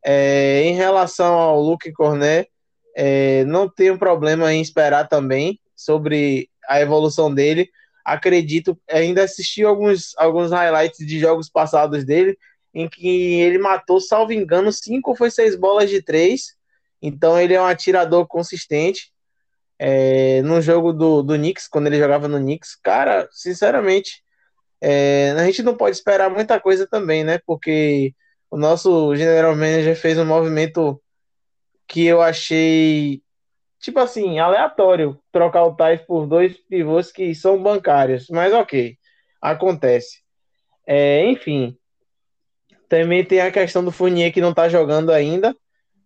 [0.03, 2.49] É, em relação ao Luke Cornet,
[2.95, 7.69] é, não tenho problema em esperar também sobre a evolução dele.
[8.13, 12.37] Acredito, ainda assisti alguns, alguns highlights de jogos passados dele
[12.73, 16.55] em que ele matou, salvo engano, cinco ou foi seis bolas de três.
[17.01, 19.11] Então ele é um atirador consistente.
[19.81, 24.21] É, no jogo do, do Knicks, quando ele jogava no Knicks, cara, sinceramente,
[24.81, 27.39] é, a gente não pode esperar muita coisa também, né?
[27.45, 28.13] Porque
[28.51, 31.01] o nosso general manager fez um movimento
[31.87, 33.21] que eu achei,
[33.79, 38.97] tipo assim, aleatório, trocar o Tais por dois pivôs que são bancários, mas ok,
[39.41, 40.19] acontece.
[40.85, 41.77] É, enfim,
[42.89, 45.55] também tem a questão do Fournier que não tá jogando ainda,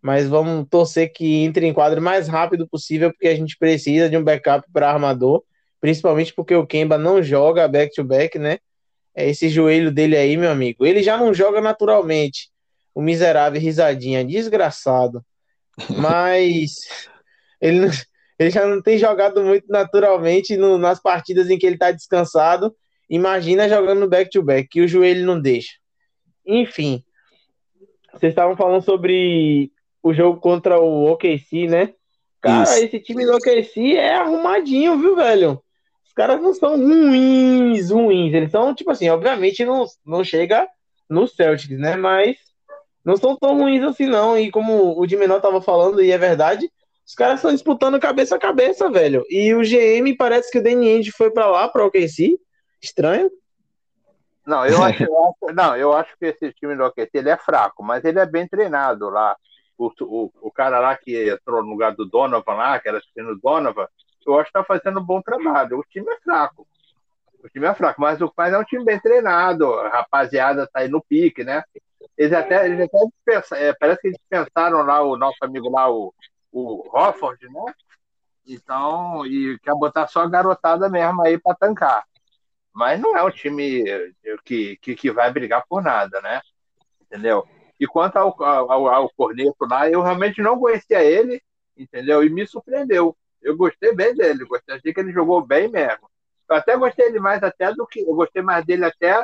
[0.01, 4.09] mas vamos torcer que entre em quadro o mais rápido possível, porque a gente precisa
[4.09, 5.41] de um backup para armador,
[5.79, 8.59] principalmente porque o Kemba não joga back-to-back, -back, né?
[9.15, 10.85] É esse joelho dele aí, meu amigo.
[10.85, 12.49] Ele já não joga naturalmente.
[12.93, 15.23] O miserável risadinha, desgraçado.
[15.97, 17.07] Mas
[17.63, 17.89] ele,
[18.37, 22.75] ele já não tem jogado muito naturalmente no, nas partidas em que ele tá descansado.
[23.09, 25.73] Imagina jogando back-to-back, -back, que o joelho não deixa.
[26.45, 27.03] Enfim,
[28.11, 29.71] vocês estavam falando sobre
[30.01, 31.93] o jogo contra o OKC, né?
[32.41, 32.83] Cara, Isso.
[32.83, 35.63] esse time do OKC é arrumadinho, viu, velho?
[36.05, 38.33] Os caras não são ruins, ruins.
[38.33, 40.67] Eles são, tipo assim, obviamente não, não chega
[41.09, 41.95] no Celtics, né?
[41.95, 42.35] Mas
[43.05, 44.37] não são tão ruins assim, não.
[44.37, 46.69] E como o Dimenor tava falando, e é verdade,
[47.05, 49.25] os caras estão disputando cabeça a cabeça, velho.
[49.29, 52.39] E o GM parece que o Danny foi para lá, para o OKC.
[52.81, 53.29] Estranho.
[54.45, 57.37] Não, eu acho, eu acho, não, eu acho que esse time do OKC ele é
[57.37, 59.35] fraco, mas ele é bem treinado lá.
[59.77, 63.39] O, o, o cara lá que entrou no lugar do Donovan lá, que era assistindo
[63.41, 63.87] Donovan,
[64.25, 65.79] eu acho que está fazendo um bom trabalho.
[65.79, 66.67] O time é fraco.
[67.43, 69.73] O time é fraco, mas, mas é um time bem treinado.
[69.73, 71.63] A rapaziada tá aí no pique, né?
[72.17, 76.13] Eles até, eles até é, parece que eles pensaram lá, o nosso amigo lá, o,
[76.53, 77.73] o Hofford, né?
[78.47, 82.05] Então, e quer botar só a garotada mesmo aí para tancar
[82.73, 83.83] mas não é um time
[84.43, 86.41] que, que, que, vai brigar por nada, né?
[87.01, 87.47] Entendeu?
[87.79, 91.41] E quanto ao, ao, ao Corneto lá, eu realmente não conhecia ele,
[91.77, 92.23] entendeu?
[92.23, 93.15] E me surpreendeu.
[93.41, 96.09] Eu gostei bem dele, gostei, achei que ele jogou bem mesmo.
[96.49, 99.23] Eu até gostei dele mais até do que eu gostei mais dele até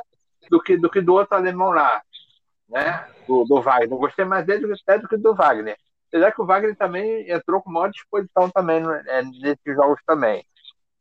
[0.49, 2.01] do que do que do outro alemão lá,
[2.67, 3.07] né?
[3.27, 3.91] Do, do Wagner.
[3.91, 5.77] Eu gostei mais dele até do que do Wagner.
[6.09, 10.45] Apesar que o Wagner também entrou com maior disposição também né, nesses jogos também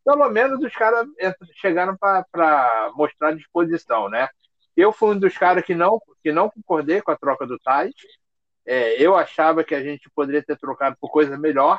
[0.09, 1.07] pelo menos os caras
[1.57, 4.27] chegaram para mostrar disposição, né?
[4.75, 7.93] Eu fui um dos caras que não, que não concordei com a troca do Tais.
[8.65, 11.79] É, eu achava que a gente poderia ter trocado por coisa melhor.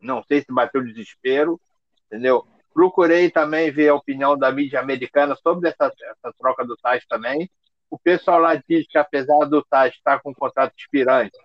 [0.00, 1.60] Não sei se bateu desespero,
[2.06, 2.46] entendeu?
[2.72, 7.50] Procurei também ver a opinião da mídia americana sobre essa, essa troca do Tais também.
[7.90, 11.36] O pessoal lá diz que, apesar do Tais estar com um contrato expirante,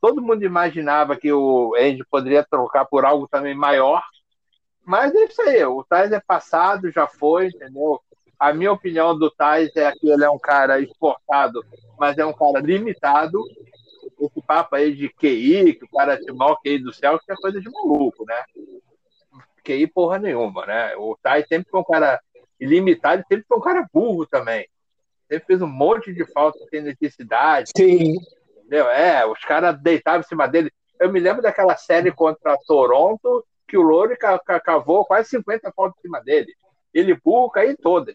[0.00, 4.02] todo mundo imaginava que o Andy poderia trocar por algo também maior,
[4.84, 8.00] mas é isso aí, o Tais é passado, já foi, entendeu?
[8.38, 11.64] A minha opinião do Tais é que ele é um cara exportado,
[11.98, 13.42] mas é um cara limitado.
[14.20, 17.32] Esse papo aí de QI, que o cara é o maior QI do céu, que
[17.32, 18.42] é coisa de maluco, né?
[19.64, 20.94] QI porra nenhuma, né?
[20.96, 22.20] O Tais sempre foi um cara
[22.60, 24.68] ilimitado e sempre foi um cara burro também.
[25.28, 27.70] Sempre fez um monte de falta sem necessidade.
[27.74, 28.16] Sim.
[28.64, 28.88] Entendeu?
[28.88, 30.72] É, os caras deitavam em cima dele.
[30.98, 34.16] Eu me lembro daquela série contra Toronto, que o Loure
[34.64, 36.52] cavou quase 50 faltas em cima dele.
[36.92, 38.14] Ele burro caiu todas.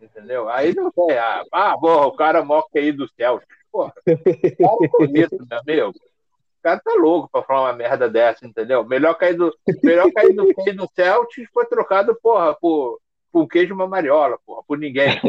[0.00, 0.48] Entendeu?
[0.48, 1.16] Aí não tem.
[1.16, 3.40] Ah, ah o cara mó aí do céu.
[3.72, 5.90] Porra, para com isso, meu amigo.
[5.90, 8.84] O cara tá louco pra falar uma merda dessa, entendeu?
[8.84, 13.00] Melhor cair do, melhor cair do, do Celtics foi trocado, porra, por,
[13.32, 15.20] por queijo uma mariola, porra, por ninguém.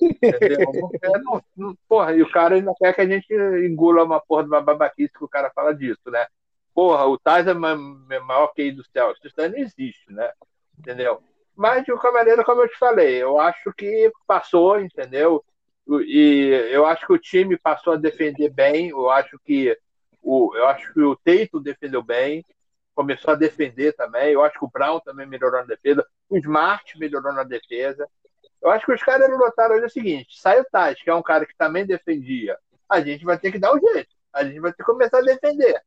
[0.00, 0.58] Entendeu?
[1.24, 3.32] Não, não, porra, e o cara ainda quer que a gente
[3.66, 6.26] engula uma porra de uma babaquice que o cara fala disso, né?
[6.74, 9.24] Porra, o Tais é maior que do Celtics.
[9.24, 10.30] Isso não existe, né?
[10.78, 11.22] Entendeu?
[11.56, 15.42] Mas, de qualquer maneira, como eu te falei, eu acho que passou, entendeu?
[15.88, 18.88] E eu acho que o time passou a defender bem.
[18.88, 19.76] Eu acho que
[20.20, 22.44] o, eu acho que o Teito defendeu bem,
[22.94, 24.32] começou a defender também.
[24.32, 26.06] Eu acho que o Brown também melhorou na defesa.
[26.28, 28.08] O Smart melhorou na defesa.
[28.62, 31.44] Eu acho que os caras notaram o seguinte: sai o Tati, que é um cara
[31.44, 32.58] que também defendia.
[32.88, 34.14] A gente vai ter que dar um jeito.
[34.32, 35.80] A gente vai ter que começar a defender.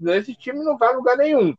[0.00, 1.54] Esse time não vai a lugar nenhum.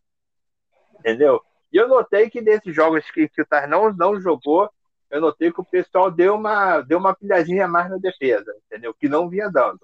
[0.99, 1.41] Entendeu?
[1.71, 4.69] E eu notei que nesses jogos que, que o Tar não, não jogou,
[5.09, 8.93] eu notei que o pessoal deu uma, deu uma pilhadinha mais na defesa, entendeu?
[8.93, 9.79] Que não vinha dando.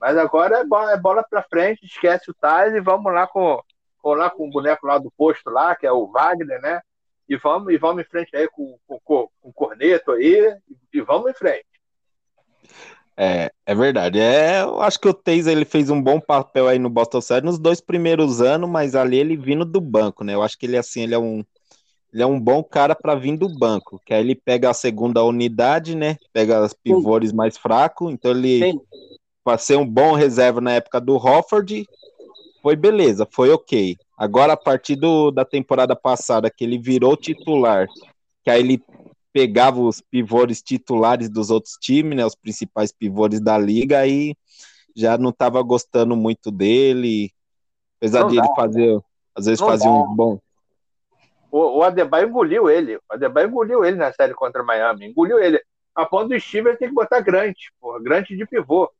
[0.00, 3.62] Mas agora é bola, é bola para frente, esquece o Tais e vamos lá com,
[4.10, 6.80] lá com o boneco lá do posto lá, que é o Wagner, né?
[7.28, 10.54] E vamos, e vamos em frente aí com, com, com o Corneto aí,
[10.92, 11.66] e vamos em frente.
[13.16, 14.18] É, é verdade.
[14.18, 17.50] É, eu acho que o Taser ele fez um bom papel aí no Boston Celtics
[17.50, 20.34] nos dois primeiros anos, mas ali ele vindo do banco, né?
[20.34, 21.44] Eu acho que ele assim, ele é um
[22.12, 25.24] ele é um bom cara para vir do banco, que aí ele pega a segunda
[25.24, 26.16] unidade, né?
[26.32, 28.78] Pega os pivôs mais fracos, então ele
[29.42, 31.86] para ser um bom reserva na época do Hofford,
[32.62, 33.96] foi beleza, foi ok.
[34.16, 37.88] Agora a partir do, da temporada passada que ele virou titular,
[38.44, 38.82] que aí ele
[39.32, 44.36] pegava os pivôs titulares dos outros times, né, os principais pivôs da liga, aí
[44.94, 47.32] já não estava gostando muito dele,
[47.98, 48.44] apesar não de dá.
[48.44, 49.00] ele fazer,
[49.34, 49.96] às vezes não fazia dá.
[49.96, 50.38] um bom.
[51.50, 55.60] O, o Adebayo engoliu ele, o Adebayo engoliu ele na série contra Miami, engoliu ele.
[55.94, 58.90] A ponto do Steve tem que botar Grant, porra, Grant de pivô?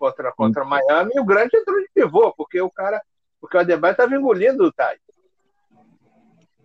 [0.00, 3.02] Contra, contra Miami, e o Grant entrou de pivô, porque o cara,
[3.38, 4.98] porque o Adebayo estava engolindo o Ty.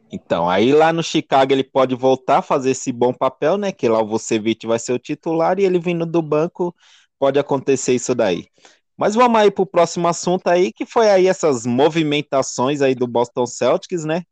[0.10, 3.74] Então, aí lá no Chicago ele pode voltar a fazer esse bom papel, né?
[3.74, 6.74] Que lá o Vucevic vai ser o titular e ele vindo do banco
[7.20, 8.48] pode acontecer isso daí.
[8.96, 13.06] Mas vamos aí para o próximo assunto aí, que foi aí essas movimentações aí do
[13.06, 14.24] Boston Celtics, né?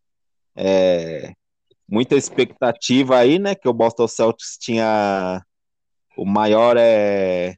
[0.55, 1.33] É,
[1.89, 3.53] muita expectativa aí, né?
[3.53, 5.43] Que o Boston Celtics tinha
[6.15, 7.57] o maior é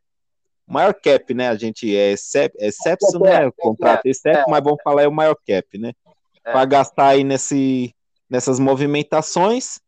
[0.68, 1.49] maior cap, né?
[1.49, 3.47] A gente é exception, né?
[3.47, 5.93] O contrato é exception, mas vamos falar é o maior cap, né?
[6.43, 6.51] É.
[6.51, 7.93] Para gastar aí nesse
[8.30, 9.80] nessas movimentações.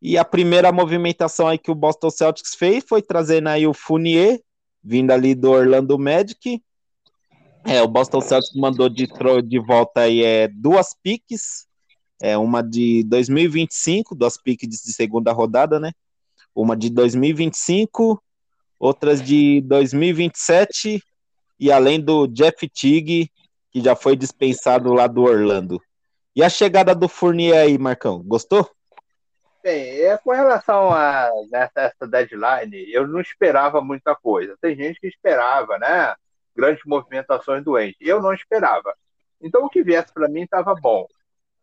[0.00, 4.40] E a primeira movimentação aí que o Boston Celtics fez foi trazendo aí o Funier,
[4.82, 6.62] vindo ali do Orlando Magic.
[7.64, 9.08] É, o Boston Celtics mandou de,
[9.44, 11.66] de volta aí é, duas piques,
[12.22, 15.92] é, uma de 2025, duas piques de segunda rodada, né?
[16.54, 18.22] Uma de 2025,
[18.78, 21.02] outras de 2027,
[21.58, 23.30] e além do Jeff Tigg,
[23.70, 25.80] que já foi dispensado lá do Orlando.
[26.34, 28.70] E a chegada do Fournier aí, Marcão, gostou?
[29.62, 34.56] Bem, é, com relação a essa, essa deadline, eu não esperava muita coisa.
[34.60, 36.14] Tem gente que esperava, né?
[36.56, 37.96] Grandes movimentações do Ende.
[38.00, 38.94] Eu não esperava.
[39.40, 41.06] Então o que viesse para mim estava bom.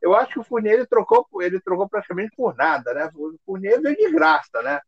[0.01, 3.09] Eu acho que o Fournier ele trocou, ele trocou praticamente por nada, né?
[3.16, 4.80] O Fournier veio de graça, né?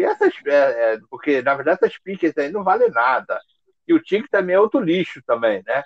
[0.00, 3.38] Porque, essas, é, é, porque na verdade essas piques aí não valem nada.
[3.86, 5.84] E o Tig também é outro lixo também, né?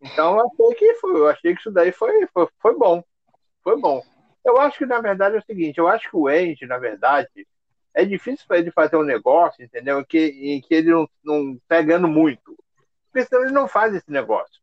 [0.00, 3.02] Então eu achei que foi, eu achei que isso daí foi, foi, foi bom.
[3.62, 4.02] Foi bom.
[4.44, 7.46] Eu acho que, na verdade, é o seguinte, eu acho que o Andy, na verdade,
[7.94, 10.00] é difícil para ele fazer um negócio, entendeu?
[10.00, 12.56] Em que, em que ele não, não pegando muito.
[13.10, 14.60] Porque senão ele não faz esse negócio.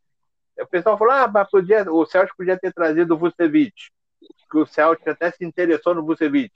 [0.60, 3.74] O pessoal falou, ah, mas podia, o Celtic podia ter trazido o Vucevic.
[4.50, 6.54] Que o Celtic até se interessou no Vucevic.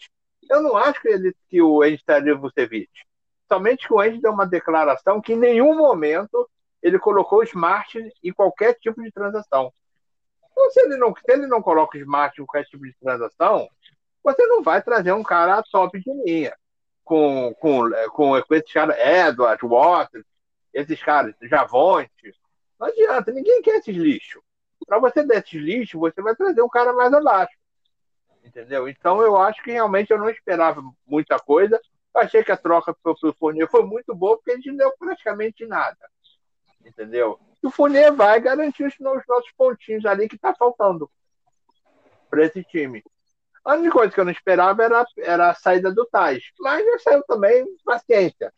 [0.50, 2.90] Eu não acho que, ele, que o Andy traria o Vucevic.
[3.48, 6.50] Somente que o Andy deu uma declaração que em nenhum momento
[6.82, 9.74] ele colocou o Smart em qualquer tipo de transação.
[10.52, 13.70] Então, se ele não, se ele não coloca o Smart em qualquer tipo de transação,
[14.24, 16.56] você não vai trazer um cara top de linha.
[17.04, 20.26] Com, com, com, com esses caras, Edward, Waters,
[20.74, 22.36] esses caras, Javonte.
[22.78, 24.42] Não adianta, ninguém quer esses lixos.
[24.86, 27.58] Para você dar esses lixos, você vai trazer um cara mais abaixo.
[28.48, 28.88] Entendeu?
[28.88, 31.80] Então eu acho que realmente eu não esperava muita coisa.
[32.16, 34.94] Eu achei que a troca pelo Fournier foi muito boa, porque a gente não deu
[34.98, 35.98] praticamente nada
[36.88, 37.40] entendeu?
[37.62, 41.10] E o Fournier vai garantir os nossos pontinhos ali que tá faltando
[42.30, 43.04] para esse time.
[43.64, 46.44] A única coisa que eu não esperava era, era a saída do Tais.
[46.60, 48.54] Mas já saiu também, paciência.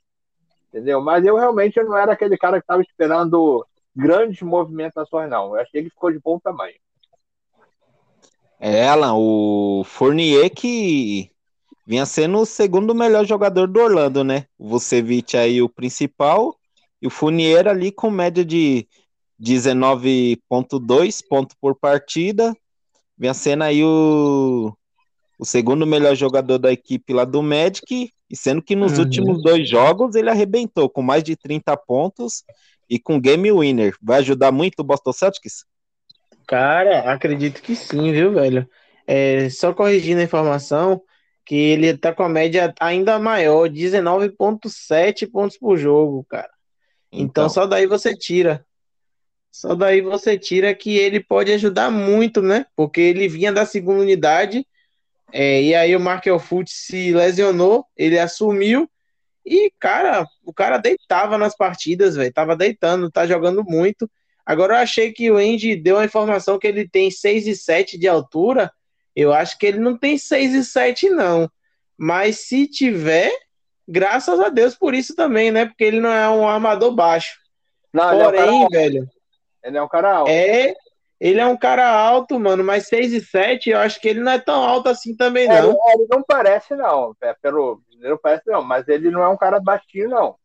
[0.67, 1.01] Entendeu?
[1.01, 3.65] Mas eu realmente não era aquele cara que estava esperando
[3.95, 5.55] grandes movimentações, não.
[5.55, 6.75] Eu achei que ficou de bom tamanho.
[8.59, 11.31] É, Alan, o Fournier que
[11.87, 14.45] vinha sendo o segundo melhor jogador do Orlando, né?
[14.57, 16.55] O Vucevic aí o principal
[17.01, 18.85] e o Fournier ali com média de
[19.41, 22.53] 19.2 pontos por partida.
[23.17, 24.73] Vinha sendo aí o,
[25.37, 29.05] o segundo melhor jogador da equipe lá do Magic, e sendo que nos uhum.
[29.05, 32.43] últimos dois jogos ele arrebentou com mais de 30 pontos
[32.89, 33.95] e com game winner.
[34.01, 35.65] Vai ajudar muito o Boston Celtics?
[36.49, 38.67] Cara, acredito que sim, viu, velho?
[39.05, 40.99] É, só corrigindo a informação,
[41.45, 46.49] que ele tá com a média ainda maior, 19,7 pontos por jogo, cara.
[47.11, 48.65] Então, então, só daí você tira.
[49.51, 52.65] Só daí você tira que ele pode ajudar muito, né?
[52.75, 54.65] Porque ele vinha da segunda unidade,
[55.31, 58.89] é, e aí o Markel Fultz se lesionou, ele assumiu,
[59.45, 62.33] e, cara, o cara deitava nas partidas, velho.
[62.33, 64.09] Tava deitando, tá jogando muito.
[64.49, 67.99] Agora eu achei que o Andy deu a informação que ele tem 6 e 7
[67.99, 68.71] de altura.
[69.15, 71.47] Eu acho que ele não tem 6 e 7, não.
[71.95, 73.31] Mas se tiver,
[73.87, 75.67] graças a Deus por isso também, né?
[75.67, 77.37] Porque ele não é um armador baixo.
[77.93, 79.09] Não, Porém, ele é um velho.
[79.63, 80.31] Ele é um cara alto.
[80.31, 80.73] É,
[81.19, 84.31] ele é um cara alto, mano, mas 6 e 7, eu acho que ele não
[84.31, 85.69] é tão alto assim também, é, não.
[85.69, 87.15] Ele, ele não parece, não.
[87.21, 90.38] É, pelo, ele não parece, não, mas ele não é um cara baixinho, não.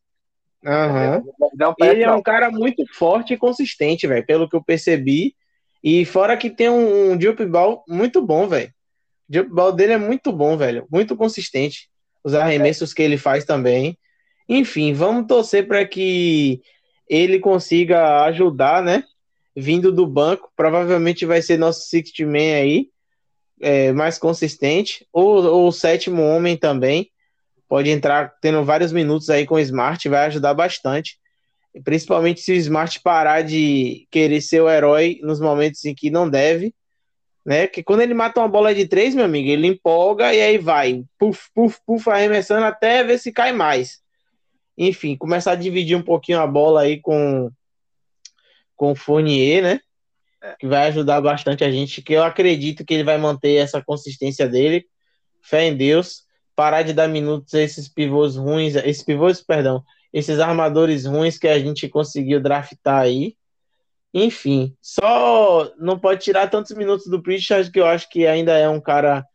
[0.64, 1.74] Uhum.
[1.80, 5.34] Ele é um cara muito forte e consistente, velho, pelo que eu percebi.
[5.82, 8.72] E fora que tem um, um jump ball muito bom, velho.
[9.28, 10.86] O jump ball dele é muito bom, velho.
[10.90, 11.90] Muito consistente.
[12.24, 12.94] Os arremessos é.
[12.94, 13.98] que ele faz também.
[14.48, 16.62] Enfim, vamos torcer para que
[17.08, 19.04] ele consiga ajudar, né?
[19.54, 20.50] Vindo do banco.
[20.56, 22.88] Provavelmente vai ser nosso sixth man aí.
[23.60, 25.06] É, mais consistente.
[25.12, 27.10] Ou, ou o sétimo homem também
[27.68, 31.18] pode entrar tendo vários minutos aí com o Smart, vai ajudar bastante.
[31.82, 36.28] Principalmente se o Smart parar de querer ser o herói nos momentos em que não
[36.28, 36.74] deve,
[37.44, 37.66] né?
[37.66, 41.04] Que quando ele mata uma bola de três, meu amigo, ele empolga e aí vai,
[41.18, 44.00] puf, puf, puf, arremessando até ver se cai mais.
[44.78, 47.50] Enfim, começar a dividir um pouquinho a bola aí com
[48.76, 49.80] com o Fournier, né?
[50.42, 50.56] É.
[50.58, 54.48] Que vai ajudar bastante a gente, que eu acredito que ele vai manter essa consistência
[54.48, 54.84] dele.
[55.40, 56.23] Fé em Deus
[56.56, 59.82] parar de dar minutos a esses pivôs ruins, esses pivôs, perdão,
[60.12, 63.36] esses armadores ruins que a gente conseguiu draftar aí.
[64.12, 68.68] Enfim, só não pode tirar tantos minutos do Pritchard, que eu acho que ainda é
[68.68, 69.26] um cara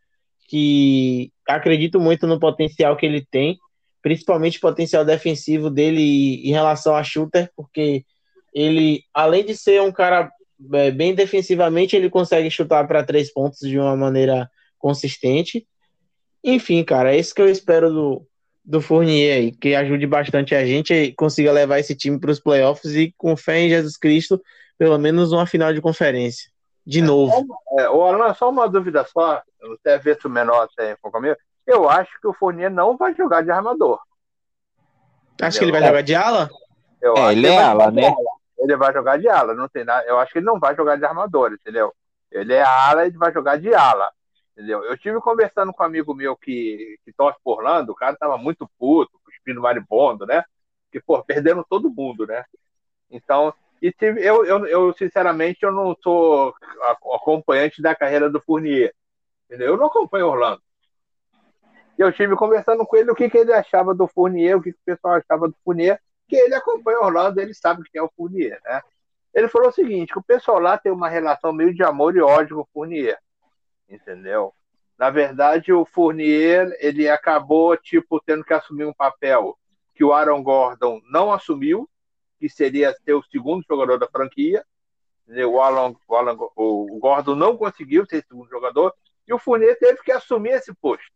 [0.48, 3.58] que acredito muito no potencial que ele tem,
[4.02, 8.04] principalmente o potencial defensivo dele em relação a shooter, porque
[8.54, 10.30] ele, além de ser um cara
[10.72, 15.66] é, bem defensivamente, ele consegue chutar para três pontos de uma maneira consistente.
[16.42, 18.26] Enfim, cara, é isso que eu espero do,
[18.64, 22.40] do Fournier aí, que ajude bastante a gente e consiga levar esse time para os
[22.40, 24.40] playoffs e, com fé em Jesus Cristo,
[24.78, 26.50] pelo menos uma final de conferência.
[26.86, 27.46] De é, novo.
[27.78, 29.42] É, Alan, só uma dúvida só,
[29.74, 31.36] até ver se o menor tem comigo.
[31.66, 34.00] Eu acho que o Fournier não vai jogar de armador.
[35.40, 36.48] Acho que ele vai jogar de ala?
[37.00, 38.14] Eu é, ele é ala, né?
[38.58, 40.04] Ele vai jogar de ala, não tem nada.
[40.06, 41.92] Eu acho que ele não vai jogar de armador, entendeu?
[42.30, 44.10] Ele é ala, ele vai jogar de ala.
[44.60, 44.84] Entendeu?
[44.84, 48.36] Eu tive conversando com um amigo meu que, que torce por Orlando, o cara tava
[48.36, 50.44] muito puto, cuspindo maribondo, né?
[50.92, 52.44] Que, pô, perdendo todo mundo, né?
[53.10, 56.54] Então, e tive, eu, eu, eu, sinceramente, eu não sou
[57.14, 58.94] acompanhante da carreira do Fournier.
[59.46, 59.68] Entendeu?
[59.68, 60.60] Eu não acompanho Orlando.
[61.98, 64.74] E eu tive conversando com ele o que, que ele achava do Fournier, o que,
[64.74, 65.98] que o pessoal achava do Fournier,
[66.28, 68.82] que ele acompanha Orlando, ele sabe quem é o Fournier, né?
[69.32, 72.20] Ele falou o seguinte, que o pessoal lá tem uma relação meio de amor e
[72.20, 73.18] ódio com o Fournier
[73.90, 74.54] entendeu?
[74.98, 79.58] Na verdade, o Fournier ele acabou tipo tendo que assumir um papel
[79.94, 81.88] que o Aaron Gordon não assumiu,
[82.38, 84.64] que seria ser o segundo jogador da franquia.
[85.28, 88.94] O, Alan, o, Alan, o Gordon não conseguiu ser segundo jogador
[89.28, 91.12] e o Fournier teve que assumir esse posto,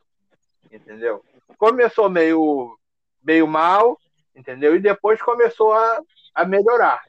[0.70, 1.24] entendeu?
[1.58, 2.78] Começou meio
[3.22, 3.98] meio mal,
[4.36, 4.76] entendeu?
[4.76, 6.00] E depois começou a,
[6.34, 7.02] a melhorar,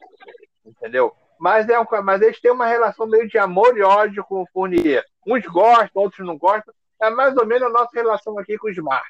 [0.65, 1.15] entendeu?
[1.39, 4.47] Mas, é um, mas eles têm uma relação meio de amor e ódio com o
[4.53, 5.03] Fournier.
[5.25, 6.73] Uns gostam, outros não gostam.
[7.01, 9.07] É mais ou menos a nossa relação aqui com o Smart.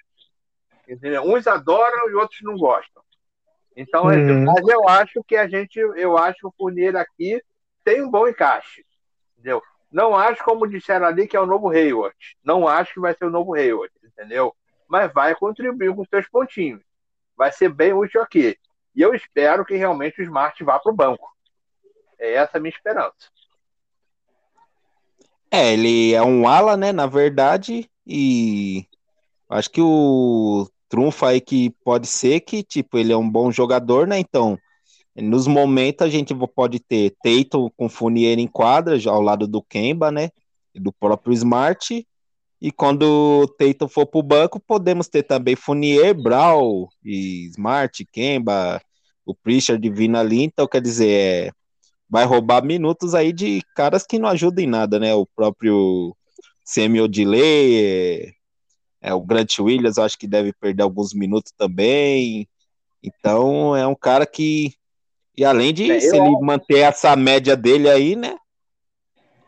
[0.88, 1.24] Entendeu?
[1.24, 3.04] Uns adoram e outros não gostam.
[3.76, 4.46] Então, uhum.
[4.46, 7.42] mas eu acho que a gente, eu acho que o Fournier aqui
[7.84, 8.86] tem um bom encaixe.
[9.34, 9.62] Entendeu?
[9.92, 12.18] Não acho, como disseram ali, que é o novo Hayward.
[12.44, 14.54] Não acho que vai ser o novo Hayward, entendeu?
[14.88, 16.82] Mas vai contribuir com os seus pontinhos.
[17.36, 18.58] Vai ser bem útil aqui.
[18.96, 21.35] E eu espero que realmente o Smart vá para o banco.
[22.20, 23.13] É essa a minha esperança.
[25.51, 28.86] É, ele é um ala, né, na verdade, e
[29.49, 34.05] acho que o trunfo aí que pode ser que, tipo, ele é um bom jogador,
[34.05, 34.57] né, então,
[35.16, 39.61] nos momentos a gente pode ter Teito com Funier em quadra, já ao lado do
[39.61, 40.30] Kemba, né,
[40.74, 42.05] e do próprio Smart,
[42.61, 48.82] e quando o Teito for pro banco, podemos ter também Funier, Brau, e Smart, Kemba,
[49.26, 51.07] o Pritchard vindo ali, então, quer dizer,
[51.47, 51.51] é
[52.16, 55.13] vai roubar minutos aí de caras que não ajudam em nada, né?
[55.13, 56.16] O próprio
[56.63, 57.76] Samuel Delay,
[59.01, 62.47] é, é, o Grant Williams, acho que deve perder alguns minutos também.
[63.03, 64.74] Então, é um cara que,
[65.38, 66.41] e além de é, se ele acho...
[66.41, 68.38] manter essa média dele aí, né?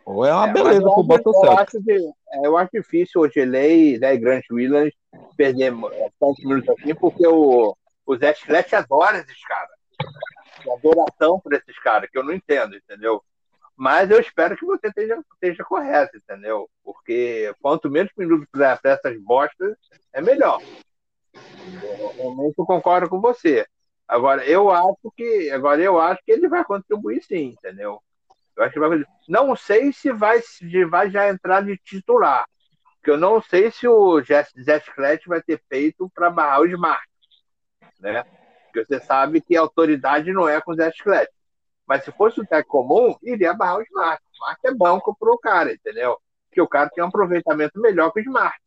[0.06, 3.30] Ou é uma é, beleza pro Boston eu, acho que, é, eu acho difícil o
[3.30, 4.94] Delay né, e Grant Williams
[5.38, 5.74] perder
[6.20, 7.74] tantos minutos assim, porque o,
[8.06, 9.77] o Zé Schlett adora esses caras
[10.74, 13.24] adoração por esses caras, que eu não entendo, entendeu?
[13.76, 16.68] Mas eu espero que você esteja, esteja correto, entendeu?
[16.84, 19.78] Porque quanto menos minutos para essas bostas,
[20.12, 20.60] é melhor.
[21.36, 23.68] Eu, realmente eu concordo com você.
[24.08, 28.02] Agora, eu acho que agora eu acho que ele vai contribuir sim, entendeu?
[28.56, 32.46] Eu acho que vai, não sei se vai, se vai já entrar de titular.
[32.96, 37.08] Porque eu não sei se o Zé Sclet vai ter peito para barrar o Smart.
[38.00, 38.24] Né?
[38.68, 41.32] Porque você sabe que a autoridade não é com o Zé Chiclete.
[41.88, 44.22] Mas se fosse o técnico comum, iria barrar o Smart.
[44.22, 46.18] O Smart é banco para o cara, entendeu?
[46.50, 48.58] Porque o cara tem um aproveitamento melhor que o Smart.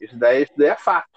[0.00, 1.08] Isso daí, isso daí é fato.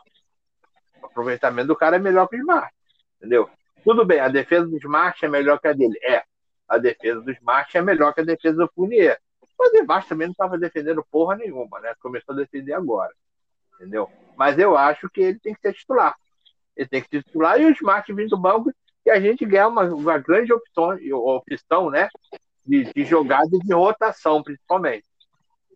[1.02, 2.74] O aproveitamento do cara é melhor que o Smart.
[3.18, 3.50] Entendeu?
[3.84, 5.98] Tudo bem, a defesa do Smart é melhor que a dele.
[6.04, 6.24] É.
[6.68, 9.18] A defesa do Smart é melhor que a defesa do Fournier.
[9.58, 11.94] Mas o Smart também não estava defendendo porra nenhuma, né?
[12.02, 13.14] Começou a defender agora.
[13.76, 14.12] Entendeu?
[14.36, 16.16] Mas eu acho que ele tem que ser titular.
[16.76, 18.72] Ele tem que titular e o Smart vindo do banco
[19.06, 22.10] e a gente ganhar uma, uma grande opção, opção né?
[22.66, 25.06] De, de jogada e de rotação, principalmente.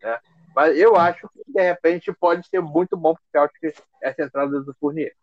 [0.01, 0.17] Né?
[0.55, 4.59] Mas eu acho que, de repente, pode ser muito bom para o Celtic essa entrada
[4.61, 5.13] do Fournier.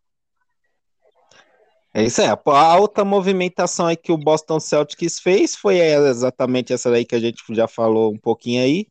[1.92, 2.28] É isso aí.
[2.28, 7.18] A alta movimentação aí que o Boston Celtics fez foi exatamente essa daí que a
[7.18, 8.86] gente já falou um pouquinho aí,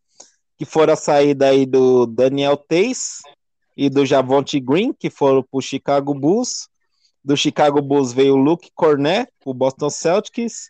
[0.57, 3.21] que foram a saída aí do Daniel Tays
[3.77, 6.67] e do Javonte Green, que foram para o Chicago Bulls,
[7.25, 10.69] do Chicago Bulls veio o Luke Cornet, o Boston Celtics,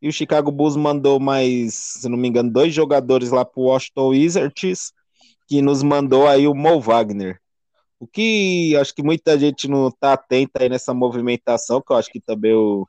[0.00, 3.64] e o Chicago Bulls mandou mais, se não me engano, dois jogadores lá para o
[3.64, 4.92] Washington Wizards,
[5.48, 7.40] que nos mandou aí o Mo Wagner.
[7.98, 12.12] O que acho que muita gente não está atenta aí nessa movimentação, que eu acho
[12.12, 12.86] que também o,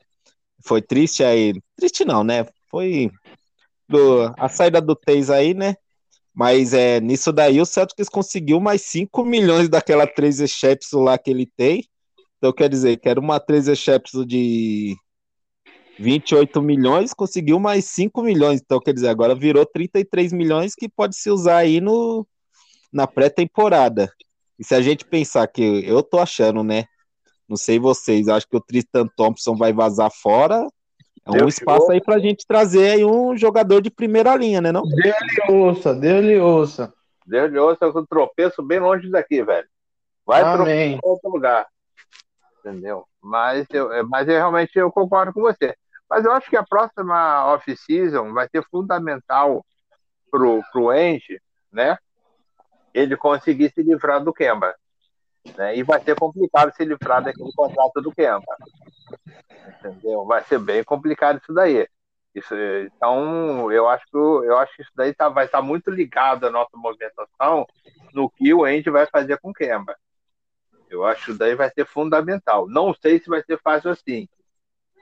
[0.64, 1.60] foi triste aí.
[1.76, 2.46] Triste não, né?
[2.70, 3.10] Foi
[3.88, 5.76] do, a saída do Teis aí, né?
[6.32, 11.32] Mas é, nisso daí o Celtics conseguiu mais 5 milhões daquela 3 Chaps lá que
[11.32, 11.89] ele tem.
[12.40, 14.96] Então, quer dizer, que era uma 13 Chaps de
[16.00, 18.62] 28 milhões, conseguiu mais 5 milhões.
[18.62, 22.26] Então, quer dizer, agora virou 33 milhões que pode se usar aí no,
[22.94, 24.10] na pré-temporada.
[24.58, 26.86] E se a gente pensar que eu tô achando, né?
[27.48, 30.66] Não sei vocês, acho que o Tristan Thompson vai vazar fora.
[31.26, 34.72] É um Deus espaço aí pra gente trazer aí um jogador de primeira linha, né?
[34.72, 34.84] Não?
[34.84, 36.94] Deu-lhe ouça, deu-lhe ouça.
[37.26, 39.68] Deu-lhe ouça com tropeço bem longe daqui, velho.
[40.26, 40.56] Vai Amém.
[40.56, 41.68] tropeçar em outro lugar
[42.60, 43.06] entendeu?
[43.22, 45.76] Mas eu, é, mas eu realmente eu concordo com você.
[46.10, 49.66] Mas eu acho que a próxima off-season vai ser fundamental
[50.32, 51.40] pro, pro Enge,
[51.72, 51.98] né?
[52.94, 54.74] Ele conseguir se livrar do Kemba.
[55.56, 55.78] Né?
[55.78, 58.56] E vai ser complicado se livrar daquele contrato do Kemba.
[59.68, 60.26] Entendeu?
[60.26, 61.88] Vai ser bem complicado isso daí.
[62.34, 65.90] Isso, então, eu acho que eu acho que isso daí tá, vai estar tá muito
[65.90, 67.66] ligado à nossa movimentação
[68.14, 69.96] no que o Andy vai fazer com o Kemba.
[70.90, 72.68] Eu acho que daí vai ser fundamental.
[72.68, 74.28] Não sei se vai ser fácil assim.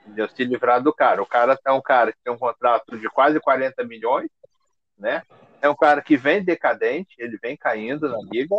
[0.00, 0.28] Entendeu?
[0.28, 1.22] Se livrar do cara.
[1.22, 4.28] O cara é um cara que tem um contrato de quase 40 milhões,
[4.96, 5.22] né?
[5.60, 8.54] É um cara que vem decadente, ele vem caindo na liga,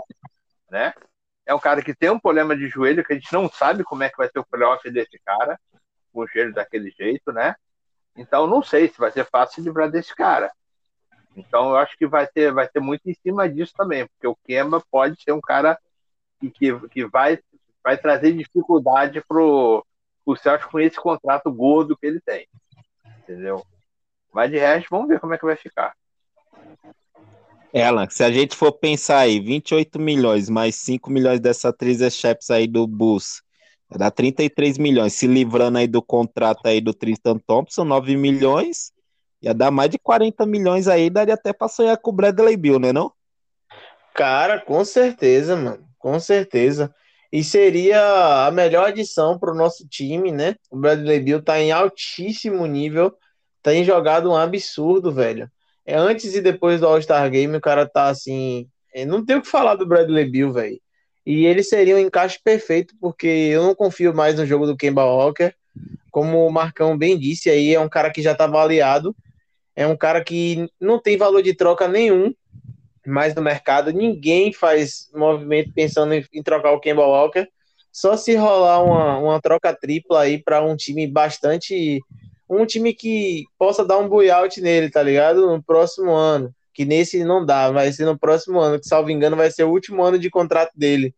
[0.70, 0.94] né?
[1.46, 4.04] É um cara que tem um problema de joelho que a gente não sabe como
[4.04, 5.60] é que vai ser o playoff desse cara,
[6.12, 7.56] com o joelho daquele jeito, né?
[8.16, 10.52] Então não sei se vai ser fácil se livrar desse cara.
[11.36, 14.36] Então eu acho que vai ter, vai ter muito em cima disso também, porque o
[14.46, 15.80] Kemba pode ser um cara
[16.40, 17.40] que, que, que vai,
[17.84, 19.86] vai trazer dificuldade pro
[20.26, 22.48] o Celtic com esse contrato gordo que ele tem.
[23.20, 23.66] Entendeu?
[24.32, 25.94] Mas de resto, vamos ver como é que vai ficar.
[27.74, 32.50] Ela, se a gente for pensar aí, 28 milhões mais 5 milhões dessa atriz Chaps
[32.50, 33.42] aí do Bus,
[33.90, 38.92] dá 33 milhões, se livrando aí do contrato aí do Tristan Thompson, 9 milhões,
[39.42, 42.80] ia dar mais de 40 milhões aí, daria até pra sonhar com o Bradley Bill,
[42.80, 43.12] né não?
[44.16, 46.94] Cara, com certeza, mano com certeza.
[47.32, 50.56] E seria a melhor adição para o nosso time, né?
[50.72, 53.14] O Bradley Bill tá em altíssimo nível,
[53.62, 55.50] tem jogado um absurdo, velho.
[55.86, 58.68] é antes e depois do All-Star Game, o cara tá assim.
[58.94, 60.80] é, Não tem o que falar do Bradley Bill, velho.
[61.26, 65.06] E ele seria um encaixe perfeito, porque eu não confio mais no jogo do Kemba
[65.06, 65.54] Walker.
[66.12, 69.16] Como o Marcão bem disse aí, é um cara que já tá avaliado.
[69.76, 72.34] É um cara que não tem valor de troca nenhum
[73.10, 73.92] mais no mercado.
[73.92, 77.48] Ninguém faz movimento pensando em, em trocar o Kemba Walker.
[77.92, 82.00] Só se rolar uma, uma troca tripla aí para um time bastante.
[82.50, 85.48] Um time que possa dar um buyout nele, tá ligado?
[85.48, 86.54] No próximo ano.
[86.74, 89.72] Que nesse não dá, vai ser no próximo ano, que salvo engano vai ser o
[89.72, 91.14] último ano de contrato dele.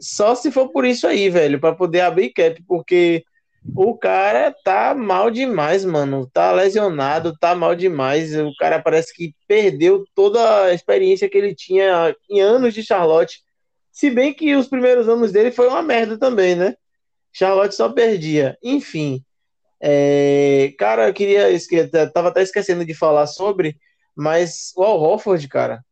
[0.00, 3.24] Só se for por isso aí, velho, para poder abrir cap, porque
[3.74, 6.28] o cara tá mal demais, mano.
[6.32, 8.36] Tá lesionado, tá mal demais.
[8.36, 13.42] O cara parece que perdeu toda a experiência que ele tinha em anos de Charlotte.
[13.90, 16.74] Se bem que os primeiros anos dele foi uma merda também, né?
[17.32, 18.56] Charlotte só perdia.
[18.62, 19.24] Enfim.
[19.80, 21.48] É, cara, eu queria.
[22.12, 23.76] Tava até esquecendo de falar sobre,
[24.14, 25.84] mas o Al Horford, cara,